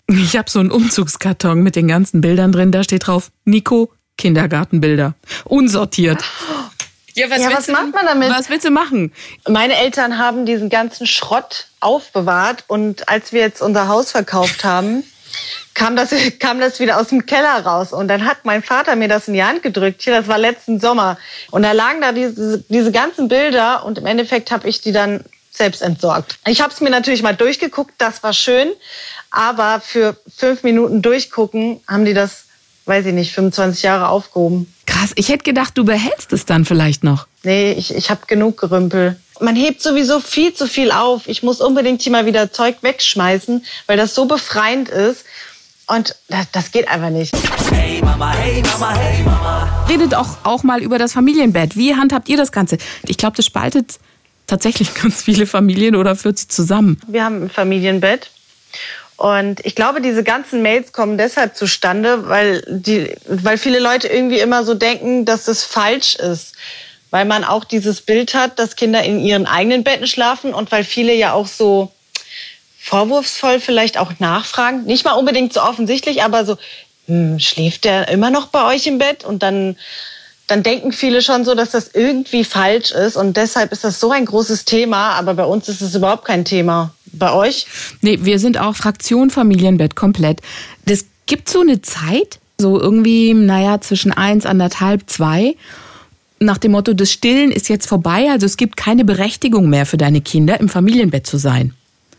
Ich 0.08 0.36
habe 0.36 0.50
so 0.50 0.58
einen 0.60 0.70
Umzugskarton 0.70 1.62
mit 1.62 1.76
den 1.76 1.86
ganzen 1.86 2.20
Bildern 2.20 2.52
drin. 2.52 2.72
Da 2.72 2.82
steht 2.82 3.06
drauf, 3.06 3.30
Nico, 3.44 3.92
Kindergartenbilder. 4.16 5.14
Unsortiert. 5.44 6.22
Ja, 7.14 7.28
was, 7.30 7.40
Ja, 7.42 7.50
was 7.52 7.66
du, 7.66 7.72
macht 7.72 7.92
man 7.94 8.06
damit? 8.06 8.30
Was 8.30 8.48
willst 8.48 8.64
du 8.66 8.70
machen? 8.70 9.12
Meine 9.48 9.76
Eltern 9.76 10.18
haben 10.18 10.46
diesen 10.46 10.68
ganzen 10.70 11.06
Schrott 11.06 11.66
aufbewahrt 11.80 12.64
und 12.66 13.08
als 13.08 13.32
wir 13.32 13.40
jetzt 13.40 13.60
unser 13.60 13.88
Haus 13.88 14.10
verkauft 14.10 14.64
haben, 14.64 15.04
kam 15.74 15.96
das, 15.96 16.10
kam 16.38 16.60
das 16.60 16.80
wieder 16.80 17.00
aus 17.00 17.08
dem 17.08 17.26
Keller 17.26 17.64
raus. 17.64 17.92
Und 17.92 18.08
dann 18.08 18.24
hat 18.24 18.44
mein 18.44 18.62
Vater 18.62 18.96
mir 18.96 19.08
das 19.08 19.28
in 19.28 19.34
die 19.34 19.44
Hand 19.44 19.62
gedrückt. 19.62 20.02
Hier, 20.02 20.14
das 20.14 20.28
war 20.28 20.38
letzten 20.38 20.80
Sommer. 20.80 21.18
Und 21.50 21.62
da 21.62 21.72
lagen 21.72 22.00
da 22.00 22.12
diese, 22.12 22.62
diese 22.68 22.92
ganzen 22.92 23.28
Bilder 23.28 23.84
und 23.84 23.98
im 23.98 24.06
Endeffekt 24.06 24.50
habe 24.50 24.68
ich 24.68 24.80
die 24.80 24.92
dann 24.92 25.24
selbst 25.50 25.82
entsorgt. 25.82 26.38
Ich 26.46 26.60
habe 26.60 26.72
es 26.72 26.80
mir 26.80 26.90
natürlich 26.90 27.22
mal 27.22 27.34
durchgeguckt, 27.34 27.94
das 27.98 28.22
war 28.22 28.32
schön. 28.32 28.68
Aber 29.30 29.80
für 29.80 30.16
fünf 30.34 30.62
Minuten 30.62 31.02
durchgucken 31.02 31.80
haben 31.86 32.04
die 32.04 32.14
das, 32.14 32.44
weiß 32.86 33.06
ich 33.06 33.14
nicht, 33.14 33.32
25 33.32 33.82
Jahre 33.82 34.08
aufgehoben. 34.08 34.72
Krass, 34.86 35.12
ich 35.14 35.28
hätte 35.28 35.44
gedacht, 35.44 35.76
du 35.76 35.84
behältst 35.84 36.32
es 36.32 36.46
dann 36.46 36.64
vielleicht 36.64 37.04
noch. 37.04 37.26
Nee, 37.42 37.72
ich, 37.72 37.94
ich 37.94 38.10
habe 38.10 38.22
genug 38.26 38.58
Gerümpel. 38.58 39.20
Man 39.40 39.56
hebt 39.56 39.80
sowieso 39.82 40.20
viel 40.20 40.52
zu 40.52 40.66
viel 40.66 40.92
auf. 40.92 41.26
Ich 41.26 41.42
muss 41.42 41.62
unbedingt 41.62 42.02
hier 42.02 42.12
mal 42.12 42.26
wieder 42.26 42.52
Zeug 42.52 42.76
wegschmeißen, 42.82 43.64
weil 43.86 43.96
das 43.96 44.14
so 44.14 44.26
befreiend 44.26 44.90
ist. 44.90 45.24
Und 45.86 46.14
das, 46.28 46.46
das 46.52 46.70
geht 46.70 46.88
einfach 46.88 47.08
nicht. 47.08 47.34
Hey 47.72 48.02
Mama, 48.02 48.32
hey 48.32 48.62
Mama, 48.62 48.94
hey 48.94 49.22
Mama. 49.24 49.86
Redet 49.88 50.14
auch, 50.14 50.36
auch 50.44 50.62
mal 50.62 50.82
über 50.82 50.98
das 50.98 51.14
Familienbett. 51.14 51.74
Wie 51.74 51.96
handhabt 51.96 52.28
ihr 52.28 52.36
das 52.36 52.52
Ganze? 52.52 52.76
Ich 53.06 53.16
glaube, 53.16 53.36
das 53.36 53.46
spaltet 53.46 53.98
tatsächlich 54.46 54.94
ganz 55.02 55.22
viele 55.22 55.46
Familien 55.46 55.96
oder 55.96 56.16
führt 56.16 56.38
sie 56.38 56.48
zusammen. 56.48 57.00
Wir 57.06 57.24
haben 57.24 57.44
ein 57.44 57.50
Familienbett. 57.50 58.30
Und 59.16 59.64
ich 59.64 59.74
glaube, 59.74 60.02
diese 60.02 60.22
ganzen 60.22 60.62
Mails 60.62 60.92
kommen 60.92 61.18
deshalb 61.18 61.56
zustande, 61.56 62.28
weil, 62.28 62.62
die, 62.68 63.14
weil 63.26 63.58
viele 63.58 63.78
Leute 63.78 64.08
irgendwie 64.08 64.38
immer 64.38 64.64
so 64.64 64.74
denken, 64.74 65.24
dass 65.24 65.46
das 65.46 65.62
falsch 65.62 66.14
ist. 66.14 66.54
Weil 67.10 67.24
man 67.24 67.44
auch 67.44 67.64
dieses 67.64 68.02
Bild 68.02 68.34
hat, 68.34 68.58
dass 68.58 68.76
Kinder 68.76 69.02
in 69.02 69.20
ihren 69.20 69.46
eigenen 69.46 69.82
Betten 69.82 70.06
schlafen 70.06 70.54
und 70.54 70.70
weil 70.70 70.84
viele 70.84 71.14
ja 71.14 71.32
auch 71.32 71.46
so 71.46 71.90
vorwurfsvoll 72.78 73.60
vielleicht 73.60 73.98
auch 73.98 74.12
nachfragen. 74.18 74.84
Nicht 74.84 75.04
mal 75.04 75.12
unbedingt 75.12 75.52
so 75.52 75.60
offensichtlich, 75.62 76.22
aber 76.22 76.44
so, 76.44 76.56
hm, 77.06 77.38
schläft 77.38 77.84
der 77.84 78.08
immer 78.08 78.30
noch 78.30 78.46
bei 78.46 78.64
euch 78.74 78.86
im 78.86 78.98
Bett? 78.98 79.24
Und 79.24 79.42
dann, 79.42 79.76
dann 80.46 80.62
denken 80.62 80.92
viele 80.92 81.22
schon 81.22 81.44
so, 81.44 81.54
dass 81.54 81.70
das 81.70 81.90
irgendwie 81.92 82.44
falsch 82.44 82.92
ist. 82.92 83.16
Und 83.16 83.36
deshalb 83.36 83.72
ist 83.72 83.84
das 83.84 84.00
so 84.00 84.10
ein 84.10 84.24
großes 84.24 84.64
Thema. 84.64 85.12
Aber 85.12 85.34
bei 85.34 85.44
uns 85.44 85.68
ist 85.68 85.82
es 85.82 85.94
überhaupt 85.94 86.24
kein 86.24 86.44
Thema. 86.44 86.94
Bei 87.12 87.32
euch? 87.32 87.66
Nee, 88.00 88.20
wir 88.22 88.38
sind 88.38 88.58
auch 88.58 88.76
Fraktion 88.76 89.30
Familienbett 89.30 89.96
komplett. 89.96 90.40
Das 90.86 91.04
gibt 91.26 91.48
so 91.48 91.60
eine 91.60 91.82
Zeit, 91.82 92.38
so 92.58 92.80
irgendwie, 92.80 93.34
naja, 93.34 93.80
zwischen 93.80 94.12
eins, 94.12 94.46
anderthalb, 94.46 95.10
zwei. 95.10 95.56
Nach 96.42 96.56
dem 96.56 96.72
Motto, 96.72 96.94
das 96.94 97.12
Stillen 97.12 97.52
ist 97.52 97.68
jetzt 97.68 97.86
vorbei, 97.86 98.30
also 98.30 98.46
es 98.46 98.56
gibt 98.56 98.78
keine 98.78 99.04
Berechtigung 99.04 99.68
mehr 99.68 99.84
für 99.84 99.98
deine 99.98 100.22
Kinder, 100.22 100.58
im 100.58 100.70
Familienbett 100.70 101.26
zu 101.26 101.36
sein. 101.36 101.74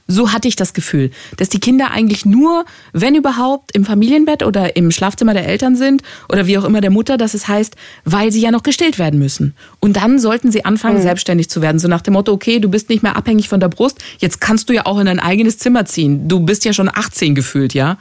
So 0.06 0.32
hatte 0.32 0.48
ich 0.48 0.56
das 0.56 0.74
Gefühl, 0.74 1.10
dass 1.38 1.50
die 1.50 1.60
Kinder 1.60 1.90
eigentlich 1.90 2.24
nur, 2.24 2.66
wenn 2.94 3.16
überhaupt, 3.16 3.76
im 3.76 3.84
Familienbett 3.84 4.44
oder 4.44 4.76
im 4.76 4.92
Schlafzimmer 4.92 5.34
der 5.34 5.48
Eltern 5.48 5.76
sind 5.76 6.04
oder 6.30 6.46
wie 6.46 6.58
auch 6.60 6.66
immer 6.66 6.82
der 6.82 6.92
Mutter, 6.92 7.18
dass 7.18 7.34
es 7.34 7.48
heißt, 7.48 7.76
weil 8.04 8.32
sie 8.32 8.42
ja 8.42 8.52
noch 8.52 8.62
gestillt 8.62 9.00
werden 9.00 9.20
müssen. 9.20 9.56
Und 9.80 9.96
dann 9.96 10.20
sollten 10.20 10.52
sie 10.52 10.66
anfangen, 10.66 11.02
selbstständig 11.02 11.50
zu 11.50 11.64
werden. 11.64 11.80
So 11.80 11.88
nach 11.88 12.02
dem 12.02 12.14
Motto, 12.14 12.32
okay, 12.32 12.60
du 12.60 12.70
bist 12.70 12.90
nicht 12.90 13.02
mehr 13.02 13.16
abhängig 13.16 13.50
von 13.50 13.60
der 13.60 13.70
Brust, 13.70 14.04
jetzt 14.20 14.40
kannst 14.40 14.70
du 14.70 14.74
ja 14.74 14.86
auch 14.86 15.00
in 15.00 15.08
dein 15.08 15.20
eigenes 15.20 15.58
Zimmer 15.58 15.86
ziehen. 15.86 16.28
Du 16.28 16.42
bist 16.42 16.64
ja 16.66 16.74
schon 16.74 16.92
18 16.94 17.34
gefühlt, 17.34 17.74
ja. 17.74 17.98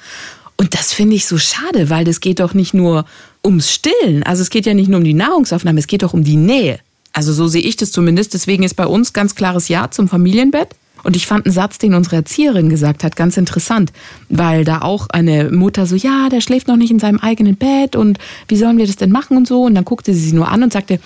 Und 0.56 0.74
das 0.74 0.92
finde 0.92 1.16
ich 1.16 1.24
so 1.24 1.38
schade, 1.38 1.88
weil 1.88 2.04
das 2.04 2.20
geht 2.20 2.40
doch 2.40 2.52
nicht 2.52 2.74
nur 2.74 3.06
ums 3.44 3.70
Stillen. 3.70 4.22
Also 4.22 4.42
es 4.42 4.50
geht 4.50 4.66
ja 4.66 4.74
nicht 4.74 4.88
nur 4.88 4.98
um 4.98 5.04
die 5.04 5.14
Nahrungsaufnahme, 5.14 5.78
es 5.78 5.86
geht 5.86 6.02
doch 6.02 6.14
um 6.14 6.24
die 6.24 6.36
Nähe. 6.36 6.78
Also 7.12 7.32
so 7.32 7.48
sehe 7.48 7.62
ich 7.62 7.76
das 7.76 7.92
zumindest. 7.92 8.34
Deswegen 8.34 8.62
ist 8.62 8.74
bei 8.74 8.86
uns 8.86 9.12
ganz 9.12 9.34
klares 9.34 9.68
Ja 9.68 9.90
zum 9.90 10.08
Familienbett. 10.08 10.68
Und 11.02 11.16
ich 11.16 11.26
fand 11.26 11.46
einen 11.46 11.54
Satz, 11.54 11.78
den 11.78 11.94
unsere 11.94 12.16
Erzieherin 12.16 12.68
gesagt 12.68 13.04
hat, 13.04 13.16
ganz 13.16 13.38
interessant, 13.38 13.90
weil 14.28 14.64
da 14.64 14.82
auch 14.82 15.08
eine 15.08 15.50
Mutter 15.50 15.86
so, 15.86 15.96
ja, 15.96 16.28
der 16.28 16.42
schläft 16.42 16.68
noch 16.68 16.76
nicht 16.76 16.90
in 16.90 16.98
seinem 16.98 17.18
eigenen 17.20 17.56
Bett 17.56 17.96
und 17.96 18.18
wie 18.48 18.56
sollen 18.56 18.76
wir 18.76 18.86
das 18.86 18.96
denn 18.96 19.10
machen 19.10 19.38
und 19.38 19.48
so. 19.48 19.62
Und 19.62 19.74
dann 19.74 19.86
guckte 19.86 20.12
sie 20.12 20.20
sie 20.20 20.34
nur 20.34 20.48
an 20.48 20.62
und 20.62 20.74
sagte, 20.74 21.00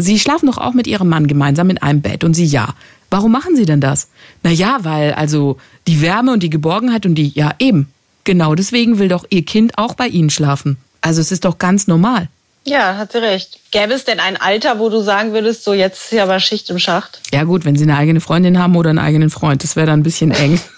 Sie 0.00 0.18
schlafen 0.18 0.46
doch 0.46 0.58
auch 0.58 0.72
mit 0.72 0.86
Ihrem 0.86 1.08
Mann 1.08 1.26
gemeinsam 1.26 1.70
in 1.70 1.78
einem 1.78 2.00
Bett. 2.00 2.24
Und 2.24 2.34
sie, 2.34 2.44
ja. 2.44 2.74
Warum 3.10 3.32
machen 3.32 3.56
Sie 3.56 3.66
denn 3.66 3.80
das? 3.80 4.08
Na 4.42 4.50
ja, 4.50 4.78
weil 4.82 5.12
also 5.12 5.58
die 5.88 6.00
Wärme 6.00 6.32
und 6.32 6.42
die 6.42 6.50
Geborgenheit 6.50 7.06
und 7.06 7.16
die, 7.16 7.28
ja 7.34 7.54
eben. 7.58 7.88
genau 8.22 8.54
deswegen 8.54 8.98
will 8.98 9.08
doch 9.08 9.24
ihr 9.30 9.44
Kind 9.44 9.78
auch 9.78 9.94
bei 9.94 10.06
ihnen 10.06 10.30
schlafen. 10.30 10.76
Also 11.00 11.20
es 11.20 11.32
ist 11.32 11.44
doch 11.44 11.58
ganz 11.58 11.86
normal. 11.86 12.28
Ja, 12.64 12.96
hat 12.98 13.12
sie 13.12 13.18
recht. 13.22 13.58
Gäbe 13.70 13.94
es 13.94 14.04
denn 14.04 14.20
ein 14.20 14.36
Alter, 14.36 14.78
wo 14.78 14.90
du 14.90 15.00
sagen 15.00 15.32
würdest, 15.32 15.64
so 15.64 15.72
jetzt 15.72 16.04
ist 16.04 16.12
ja 16.12 16.24
aber 16.24 16.40
Schicht 16.40 16.68
im 16.70 16.78
Schacht? 16.78 17.20
Ja 17.32 17.44
gut, 17.44 17.64
wenn 17.64 17.74
sie 17.76 17.84
eine 17.84 17.96
eigene 17.96 18.20
Freundin 18.20 18.58
haben 18.58 18.76
oder 18.76 18.90
einen 18.90 18.98
eigenen 18.98 19.30
Freund, 19.30 19.64
das 19.64 19.76
wäre 19.76 19.86
dann 19.86 20.00
ein 20.00 20.04
bisschen 20.04 20.30
eng. 20.30 20.60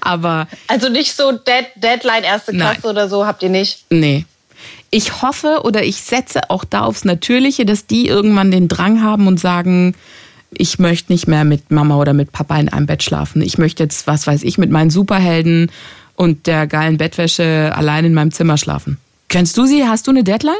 Aber 0.00 0.48
Also 0.66 0.88
nicht 0.88 1.14
so 1.14 1.32
Dead, 1.32 1.66
Deadline 1.76 2.22
erste 2.24 2.56
Nein. 2.56 2.72
Klasse 2.72 2.88
oder 2.88 3.08
so 3.08 3.26
habt 3.26 3.42
ihr 3.42 3.50
nicht. 3.50 3.84
nee. 3.90 4.24
Ich 4.90 5.20
hoffe 5.20 5.60
oder 5.64 5.84
ich 5.84 6.00
setze 6.00 6.48
auch 6.48 6.64
da 6.64 6.80
aufs 6.80 7.04
Natürliche, 7.04 7.66
dass 7.66 7.86
die 7.86 8.08
irgendwann 8.08 8.50
den 8.50 8.68
Drang 8.68 9.02
haben 9.02 9.26
und 9.26 9.38
sagen, 9.38 9.94
ich 10.50 10.78
möchte 10.78 11.12
nicht 11.12 11.28
mehr 11.28 11.44
mit 11.44 11.70
Mama 11.70 11.96
oder 11.96 12.14
mit 12.14 12.32
Papa 12.32 12.56
in 12.58 12.70
einem 12.70 12.86
Bett 12.86 13.02
schlafen. 13.02 13.42
Ich 13.42 13.58
möchte 13.58 13.82
jetzt, 13.82 14.06
was 14.06 14.26
weiß 14.26 14.42
ich, 14.44 14.56
mit 14.56 14.70
meinen 14.70 14.88
Superhelden 14.88 15.70
und 16.16 16.46
der 16.46 16.66
geilen 16.66 16.96
Bettwäsche 16.96 17.70
allein 17.76 18.06
in 18.06 18.14
meinem 18.14 18.32
Zimmer 18.32 18.56
schlafen. 18.56 18.96
Kennst 19.28 19.56
du 19.56 19.66
sie? 19.66 19.86
Hast 19.86 20.06
du 20.06 20.10
eine 20.10 20.24
Deadline? 20.24 20.56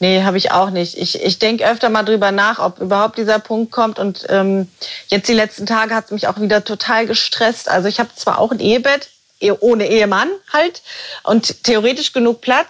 Nee, 0.00 0.22
habe 0.22 0.38
ich 0.38 0.50
auch 0.50 0.70
nicht. 0.70 0.98
Ich, 0.98 1.22
ich 1.22 1.38
denke 1.38 1.66
öfter 1.66 1.88
mal 1.88 2.02
drüber 2.02 2.32
nach, 2.32 2.58
ob 2.58 2.80
überhaupt 2.80 3.16
dieser 3.16 3.38
Punkt 3.38 3.70
kommt. 3.70 3.98
Und 3.98 4.26
ähm, 4.28 4.68
jetzt 5.08 5.28
die 5.28 5.34
letzten 5.34 5.66
Tage 5.66 5.94
hat 5.94 6.06
es 6.06 6.10
mich 6.10 6.26
auch 6.26 6.40
wieder 6.40 6.64
total 6.64 7.06
gestresst. 7.06 7.68
Also 7.68 7.88
ich 7.88 8.00
habe 8.00 8.10
zwar 8.16 8.38
auch 8.38 8.50
ein 8.50 8.60
Ehebett, 8.60 9.08
eh- 9.40 9.52
ohne 9.52 9.88
Ehemann 9.88 10.28
halt, 10.52 10.82
und 11.22 11.62
theoretisch 11.62 12.12
genug 12.12 12.40
Platz. 12.40 12.68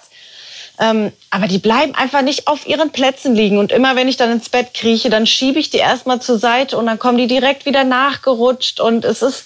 Ähm, 0.78 1.12
aber 1.30 1.46
die 1.46 1.58
bleiben 1.58 1.94
einfach 1.94 2.22
nicht 2.22 2.46
auf 2.48 2.66
ihren 2.66 2.90
Plätzen 2.90 3.34
liegen. 3.34 3.58
Und 3.58 3.72
immer 3.72 3.96
wenn 3.96 4.08
ich 4.08 4.16
dann 4.16 4.32
ins 4.32 4.48
Bett 4.48 4.74
krieche, 4.74 5.08
dann 5.08 5.26
schiebe 5.26 5.58
ich 5.60 5.70
die 5.70 5.78
erstmal 5.78 6.20
zur 6.20 6.38
Seite 6.38 6.76
und 6.76 6.86
dann 6.86 6.98
kommen 6.98 7.16
die 7.16 7.28
direkt 7.28 7.64
wieder 7.64 7.84
nachgerutscht. 7.84 8.80
Und 8.80 9.04
es 9.04 9.22
ist 9.22 9.44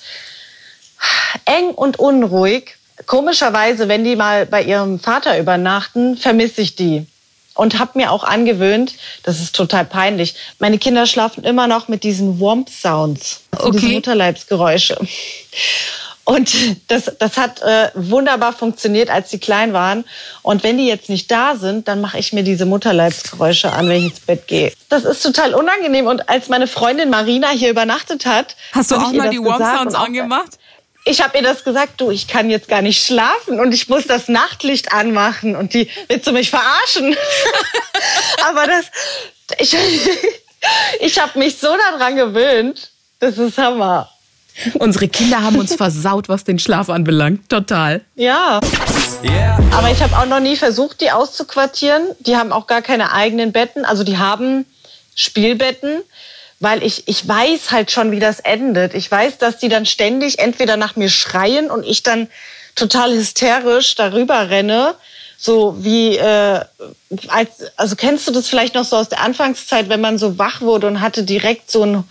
eng 1.44 1.70
und 1.70 1.98
unruhig. 1.98 2.77
Komischerweise, 3.08 3.88
wenn 3.88 4.04
die 4.04 4.16
mal 4.16 4.44
bei 4.46 4.62
ihrem 4.62 5.00
Vater 5.00 5.38
übernachten, 5.38 6.16
vermisse 6.18 6.60
ich 6.60 6.76
die. 6.76 7.06
Und 7.54 7.78
habe 7.80 7.92
mir 7.98 8.12
auch 8.12 8.22
angewöhnt, 8.22 8.94
das 9.24 9.40
ist 9.40 9.56
total 9.56 9.84
peinlich, 9.84 10.36
meine 10.60 10.78
Kinder 10.78 11.06
schlafen 11.06 11.42
immer 11.42 11.66
noch 11.66 11.88
mit 11.88 12.04
diesen 12.04 12.38
Womp-Sounds, 12.38 13.40
also 13.50 13.70
diese 13.72 13.86
Okay. 13.86 13.94
Mutterleibsgeräusche. 13.96 14.96
Und 16.24 16.52
das, 16.88 17.10
das 17.18 17.38
hat 17.38 17.62
äh, 17.62 17.88
wunderbar 17.94 18.52
funktioniert, 18.52 19.08
als 19.08 19.30
sie 19.30 19.38
klein 19.38 19.72
waren. 19.72 20.04
Und 20.42 20.62
wenn 20.62 20.76
die 20.76 20.86
jetzt 20.86 21.08
nicht 21.08 21.30
da 21.30 21.56
sind, 21.56 21.88
dann 21.88 22.02
mache 22.02 22.18
ich 22.18 22.34
mir 22.34 22.42
diese 22.44 22.66
Mutterleibsgeräusche 22.66 23.72
an, 23.72 23.88
wenn 23.88 23.96
ich 23.96 24.04
ins 24.12 24.20
Bett 24.20 24.46
gehe. 24.46 24.72
Das 24.90 25.04
ist 25.04 25.22
total 25.22 25.54
unangenehm. 25.54 26.06
Und 26.06 26.28
als 26.28 26.48
meine 26.50 26.66
Freundin 26.66 27.08
Marina 27.08 27.48
hier 27.48 27.70
übernachtet 27.70 28.26
hat, 28.26 28.54
Hast 28.72 28.90
du 28.90 28.96
auch 28.96 29.10
mal 29.12 29.30
die 29.30 29.38
gesagt 29.38 29.58
Warm 29.60 29.78
Sounds 29.78 29.94
und 29.94 30.00
auch- 30.00 30.04
angemacht? 30.04 30.58
Ich 31.04 31.22
habe 31.22 31.38
ihr 31.38 31.42
das 31.42 31.64
gesagt, 31.64 32.00
du, 32.00 32.11
ich 32.11 32.28
kann 32.28 32.50
jetzt 32.50 32.68
gar 32.68 32.82
nicht 32.82 33.02
schlafen 33.04 33.61
und 33.61 33.72
ich 33.72 33.88
muss 33.88 34.06
das 34.06 34.28
Nachtlicht 34.28 34.92
anmachen 34.92 35.56
und 35.56 35.74
die 35.74 35.88
willst 36.08 36.26
du 36.26 36.32
mich 36.32 36.50
verarschen? 36.50 37.16
Aber 38.48 38.66
das, 38.66 38.87
ich, 39.58 39.76
ich 41.00 41.18
habe 41.20 41.38
mich 41.38 41.58
so 41.58 41.68
daran 41.90 42.16
gewöhnt, 42.16 42.90
das 43.20 43.38
ist 43.38 43.58
Hammer. 43.58 44.11
Unsere 44.74 45.08
Kinder 45.08 45.42
haben 45.42 45.56
uns 45.56 45.74
versaut, 45.74 46.28
was 46.28 46.44
den 46.44 46.58
Schlaf 46.58 46.90
anbelangt. 46.90 47.48
Total. 47.48 48.04
Ja, 48.16 48.61
Yeah. 49.24 49.58
aber 49.72 49.90
ich 49.90 50.00
habe 50.00 50.16
auch 50.16 50.26
noch 50.26 50.38
nie 50.38 50.56
versucht, 50.56 51.00
die 51.00 51.11
auszuquartieren. 51.11 52.08
Die 52.20 52.37
haben 52.37 52.52
auch 52.52 52.68
gar 52.68 52.82
keine 52.82 53.12
eigenen 53.12 53.50
Betten, 53.50 53.84
also 53.84 54.04
die 54.04 54.18
haben 54.18 54.64
Spielbetten. 55.16 56.02
Weil 56.60 56.82
ich, 56.82 57.06
ich 57.06 57.26
weiß 57.26 57.70
halt 57.70 57.90
schon, 57.90 58.10
wie 58.10 58.18
das 58.18 58.40
endet. 58.40 58.94
Ich 58.94 59.10
weiß, 59.10 59.38
dass 59.38 59.58
die 59.58 59.68
dann 59.68 59.86
ständig 59.86 60.38
entweder 60.40 60.76
nach 60.76 60.96
mir 60.96 61.08
schreien 61.08 61.70
und 61.70 61.84
ich 61.84 62.02
dann 62.02 62.28
total 62.74 63.12
hysterisch 63.12 63.94
darüber 63.94 64.50
renne. 64.50 64.94
So 65.36 65.76
wie, 65.84 66.16
äh, 66.16 66.60
als, 67.28 67.50
also 67.76 67.94
kennst 67.94 68.26
du 68.26 68.32
das 68.32 68.48
vielleicht 68.48 68.74
noch 68.74 68.84
so 68.84 68.96
aus 68.96 69.08
der 69.08 69.20
Anfangszeit, 69.20 69.88
wenn 69.88 70.00
man 70.00 70.18
so 70.18 70.36
wach 70.36 70.60
wurde 70.60 70.88
und 70.88 71.00
hatte 71.00 71.22
direkt 71.22 71.70
so 71.70 71.84
ein, 71.84 72.04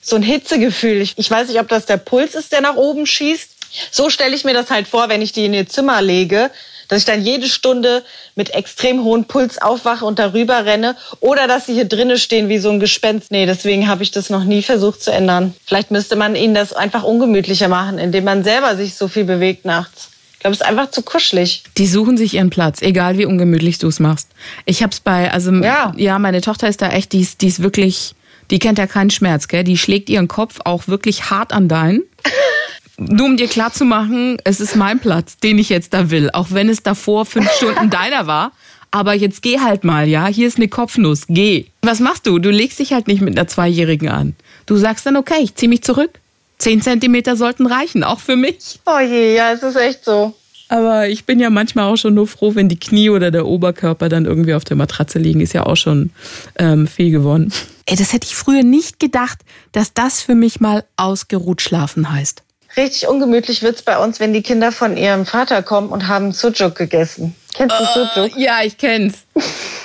so 0.00 0.14
ein 0.14 0.22
Hitzegefühl. 0.22 1.00
Ich, 1.00 1.14
ich 1.16 1.28
weiß 1.28 1.48
nicht, 1.48 1.58
ob 1.58 1.68
das 1.68 1.86
der 1.86 1.96
Puls 1.96 2.36
ist, 2.36 2.52
der 2.52 2.60
nach 2.60 2.76
oben 2.76 3.04
schießt. 3.04 3.50
So 3.90 4.10
stelle 4.10 4.36
ich 4.36 4.44
mir 4.44 4.54
das 4.54 4.70
halt 4.70 4.86
vor, 4.86 5.08
wenn 5.08 5.22
ich 5.22 5.32
die 5.32 5.46
in 5.46 5.54
ihr 5.54 5.68
Zimmer 5.68 6.02
lege, 6.02 6.50
dass 6.92 7.00
ich 7.00 7.06
dann 7.06 7.24
jede 7.24 7.48
Stunde 7.48 8.02
mit 8.34 8.50
extrem 8.50 9.02
hohem 9.02 9.24
Puls 9.24 9.56
aufwache 9.56 10.04
und 10.04 10.18
darüber 10.18 10.66
renne 10.66 10.94
oder 11.20 11.48
dass 11.48 11.64
sie 11.64 11.72
hier 11.72 11.86
drinnen 11.86 12.18
stehen 12.18 12.50
wie 12.50 12.58
so 12.58 12.68
ein 12.68 12.80
Gespenst. 12.80 13.30
Nee, 13.30 13.46
deswegen 13.46 13.88
habe 13.88 14.02
ich 14.02 14.10
das 14.10 14.28
noch 14.28 14.44
nie 14.44 14.62
versucht 14.62 15.02
zu 15.02 15.10
ändern. 15.10 15.54
Vielleicht 15.64 15.90
müsste 15.90 16.16
man 16.16 16.36
ihnen 16.36 16.54
das 16.54 16.74
einfach 16.74 17.02
ungemütlicher 17.02 17.68
machen, 17.68 17.98
indem 17.98 18.24
man 18.24 18.44
selber 18.44 18.76
sich 18.76 18.94
so 18.94 19.08
viel 19.08 19.24
bewegt 19.24 19.64
nachts. 19.64 20.10
Ich 20.34 20.40
glaube, 20.40 20.52
es 20.52 20.60
ist 20.60 20.66
einfach 20.66 20.90
zu 20.90 21.00
kuschelig. 21.00 21.62
Die 21.78 21.86
suchen 21.86 22.18
sich 22.18 22.34
ihren 22.34 22.50
Platz, 22.50 22.82
egal 22.82 23.16
wie 23.16 23.24
ungemütlich 23.24 23.78
du 23.78 23.88
es 23.88 23.98
machst. 23.98 24.28
Ich 24.66 24.82
hab's 24.82 25.00
bei, 25.00 25.32
also 25.32 25.50
Ja. 25.50 25.94
ja, 25.96 26.18
meine 26.18 26.42
Tochter 26.42 26.68
ist 26.68 26.82
da 26.82 26.90
echt, 26.90 27.12
die 27.12 27.20
ist, 27.22 27.40
die 27.40 27.48
ist 27.48 27.62
wirklich, 27.62 28.14
die 28.50 28.58
kennt 28.58 28.78
ja 28.78 28.86
keinen 28.86 29.08
Schmerz, 29.08 29.48
gell? 29.48 29.64
Die 29.64 29.78
schlägt 29.78 30.10
ihren 30.10 30.28
Kopf 30.28 30.58
auch 30.64 30.88
wirklich 30.88 31.30
hart 31.30 31.54
an 31.54 31.68
deinen. 31.68 32.02
Nur 32.98 33.26
um 33.26 33.36
dir 33.36 33.48
klarzumachen, 33.48 34.38
es 34.44 34.60
ist 34.60 34.76
mein 34.76 35.00
Platz, 35.00 35.38
den 35.38 35.58
ich 35.58 35.68
jetzt 35.68 35.94
da 35.94 36.10
will, 36.10 36.30
auch 36.32 36.48
wenn 36.50 36.68
es 36.68 36.82
davor 36.82 37.26
fünf 37.26 37.50
Stunden 37.56 37.90
deiner 37.90 38.26
war. 38.26 38.52
Aber 38.90 39.14
jetzt 39.14 39.42
geh 39.42 39.58
halt 39.58 39.84
mal, 39.84 40.06
ja? 40.06 40.26
Hier 40.26 40.46
ist 40.46 40.58
eine 40.58 40.68
Kopfnuss, 40.68 41.24
geh. 41.26 41.64
Was 41.80 41.98
machst 41.98 42.26
du? 42.26 42.38
Du 42.38 42.50
legst 42.50 42.78
dich 42.78 42.92
halt 42.92 43.08
nicht 43.08 43.22
mit 43.22 43.38
einer 43.38 43.48
Zweijährigen 43.48 44.10
an. 44.10 44.36
Du 44.66 44.76
sagst 44.76 45.06
dann, 45.06 45.16
okay, 45.16 45.40
ich 45.42 45.54
zieh 45.54 45.68
mich 45.68 45.82
zurück. 45.82 46.10
Zehn 46.58 46.82
Zentimeter 46.82 47.34
sollten 47.34 47.66
reichen, 47.66 48.04
auch 48.04 48.20
für 48.20 48.36
mich. 48.36 48.80
Oh 48.86 49.00
je, 49.00 49.34
ja, 49.34 49.52
es 49.52 49.62
ist 49.62 49.76
echt 49.76 50.04
so. 50.04 50.34
Aber 50.68 51.08
ich 51.08 51.24
bin 51.24 51.40
ja 51.40 51.50
manchmal 51.50 51.86
auch 51.86 51.96
schon 51.96 52.14
nur 52.14 52.26
froh, 52.26 52.54
wenn 52.54 52.68
die 52.68 52.78
Knie 52.78 53.10
oder 53.10 53.30
der 53.30 53.46
Oberkörper 53.46 54.08
dann 54.08 54.26
irgendwie 54.26 54.54
auf 54.54 54.64
der 54.64 54.76
Matratze 54.76 55.18
liegen. 55.18 55.40
Ist 55.40 55.54
ja 55.54 55.66
auch 55.66 55.76
schon 55.76 56.10
ähm, 56.58 56.86
viel 56.86 57.10
gewonnen. 57.10 57.52
Ey, 57.86 57.96
das 57.96 58.12
hätte 58.12 58.26
ich 58.26 58.36
früher 58.36 58.62
nicht 58.62 59.00
gedacht, 59.00 59.40
dass 59.72 59.92
das 59.92 60.22
für 60.22 60.34
mich 60.34 60.60
mal 60.60 60.84
ausgeruht 60.96 61.62
schlafen 61.62 62.10
heißt. 62.12 62.42
Richtig 62.76 63.06
ungemütlich 63.06 63.62
wird's 63.62 63.82
bei 63.82 63.98
uns, 63.98 64.18
wenn 64.20 64.32
die 64.32 64.42
Kinder 64.42 64.72
von 64.72 64.96
ihrem 64.96 65.26
Vater 65.26 65.62
kommen 65.62 65.90
und 65.90 66.08
haben 66.08 66.32
Sujuk 66.32 66.74
gegessen. 66.74 67.36
Kennst 67.54 67.76
du 67.78 67.84
Sujuk? 67.84 68.36
Ja, 68.36 68.62
ich 68.62 68.78
kenn's. 68.78 69.18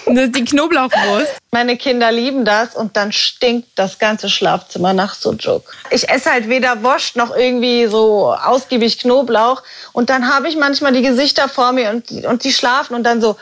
Das 0.09 0.27
ist 0.27 0.35
die 0.37 0.45
Knoblauchwurst. 0.45 1.33
Meine 1.51 1.75
Kinder 1.75 2.13
lieben 2.13 2.45
das 2.45 2.75
und 2.75 2.95
dann 2.95 3.11
stinkt 3.11 3.67
das 3.75 3.99
ganze 3.99 4.29
Schlafzimmer 4.29 4.93
nach 4.93 5.13
Sujuk. 5.15 5.75
Ich 5.91 6.07
esse 6.07 6.31
halt 6.31 6.47
weder 6.47 6.81
Wurst 6.81 7.17
noch 7.17 7.35
irgendwie 7.35 7.87
so 7.87 8.33
ausgiebig 8.33 8.99
Knoblauch 8.99 9.63
und 9.91 10.09
dann 10.09 10.33
habe 10.33 10.47
ich 10.47 10.55
manchmal 10.55 10.93
die 10.93 11.01
Gesichter 11.01 11.49
vor 11.49 11.73
mir 11.73 11.89
und, 11.89 12.09
die- 12.09 12.25
und 12.25 12.45
die 12.45 12.53
schlafen 12.53 12.95
und 12.95 13.03
dann 13.03 13.19
so. 13.19 13.35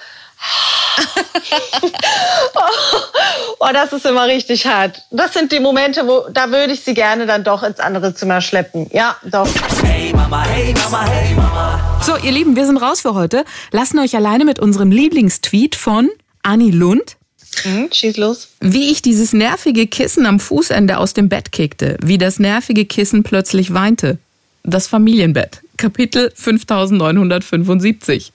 oh, 3.59 3.69
das 3.73 3.93
ist 3.93 4.05
immer 4.05 4.27
richtig 4.27 4.65
hart. 4.65 5.01
Das 5.11 5.33
sind 5.33 5.51
die 5.51 5.59
Momente, 5.59 6.07
wo 6.07 6.25
da 6.31 6.49
würde 6.49 6.73
ich 6.73 6.81
sie 6.81 6.93
gerne 6.93 7.25
dann 7.25 7.43
doch 7.43 7.63
ins 7.63 7.79
andere 7.79 8.13
Zimmer 8.13 8.41
schleppen. 8.41 8.87
Ja, 8.91 9.15
doch. 9.23 9.47
Hey 9.83 10.13
Mama, 10.13 10.45
hey 10.45 10.73
Mama, 10.73 11.05
hey 11.05 11.35
Mama. 11.35 11.99
So, 12.01 12.15
ihr 12.17 12.31
Lieben, 12.31 12.55
wir 12.55 12.65
sind 12.65 12.77
raus 12.77 13.01
für 13.01 13.13
heute. 13.13 13.45
Lassen 13.71 13.99
euch 13.99 14.15
alleine 14.15 14.45
mit 14.45 14.59
unserem 14.59 14.91
Lieblingstweet 14.91 15.75
von 15.75 16.09
Anni 16.43 16.71
Lund. 16.71 17.17
Hm, 17.63 17.89
schieß 17.91 18.17
los. 18.17 18.49
Wie 18.59 18.91
ich 18.91 19.01
dieses 19.01 19.33
nervige 19.33 19.87
Kissen 19.87 20.25
am 20.25 20.39
Fußende 20.39 20.97
aus 20.97 21.13
dem 21.13 21.29
Bett 21.29 21.51
kickte, 21.51 21.97
wie 22.01 22.17
das 22.17 22.39
nervige 22.39 22.85
Kissen 22.85 23.23
plötzlich 23.23 23.73
weinte. 23.73 24.17
Das 24.63 24.87
Familienbett. 24.87 25.61
Kapitel 25.77 26.31
5975. 26.35 28.31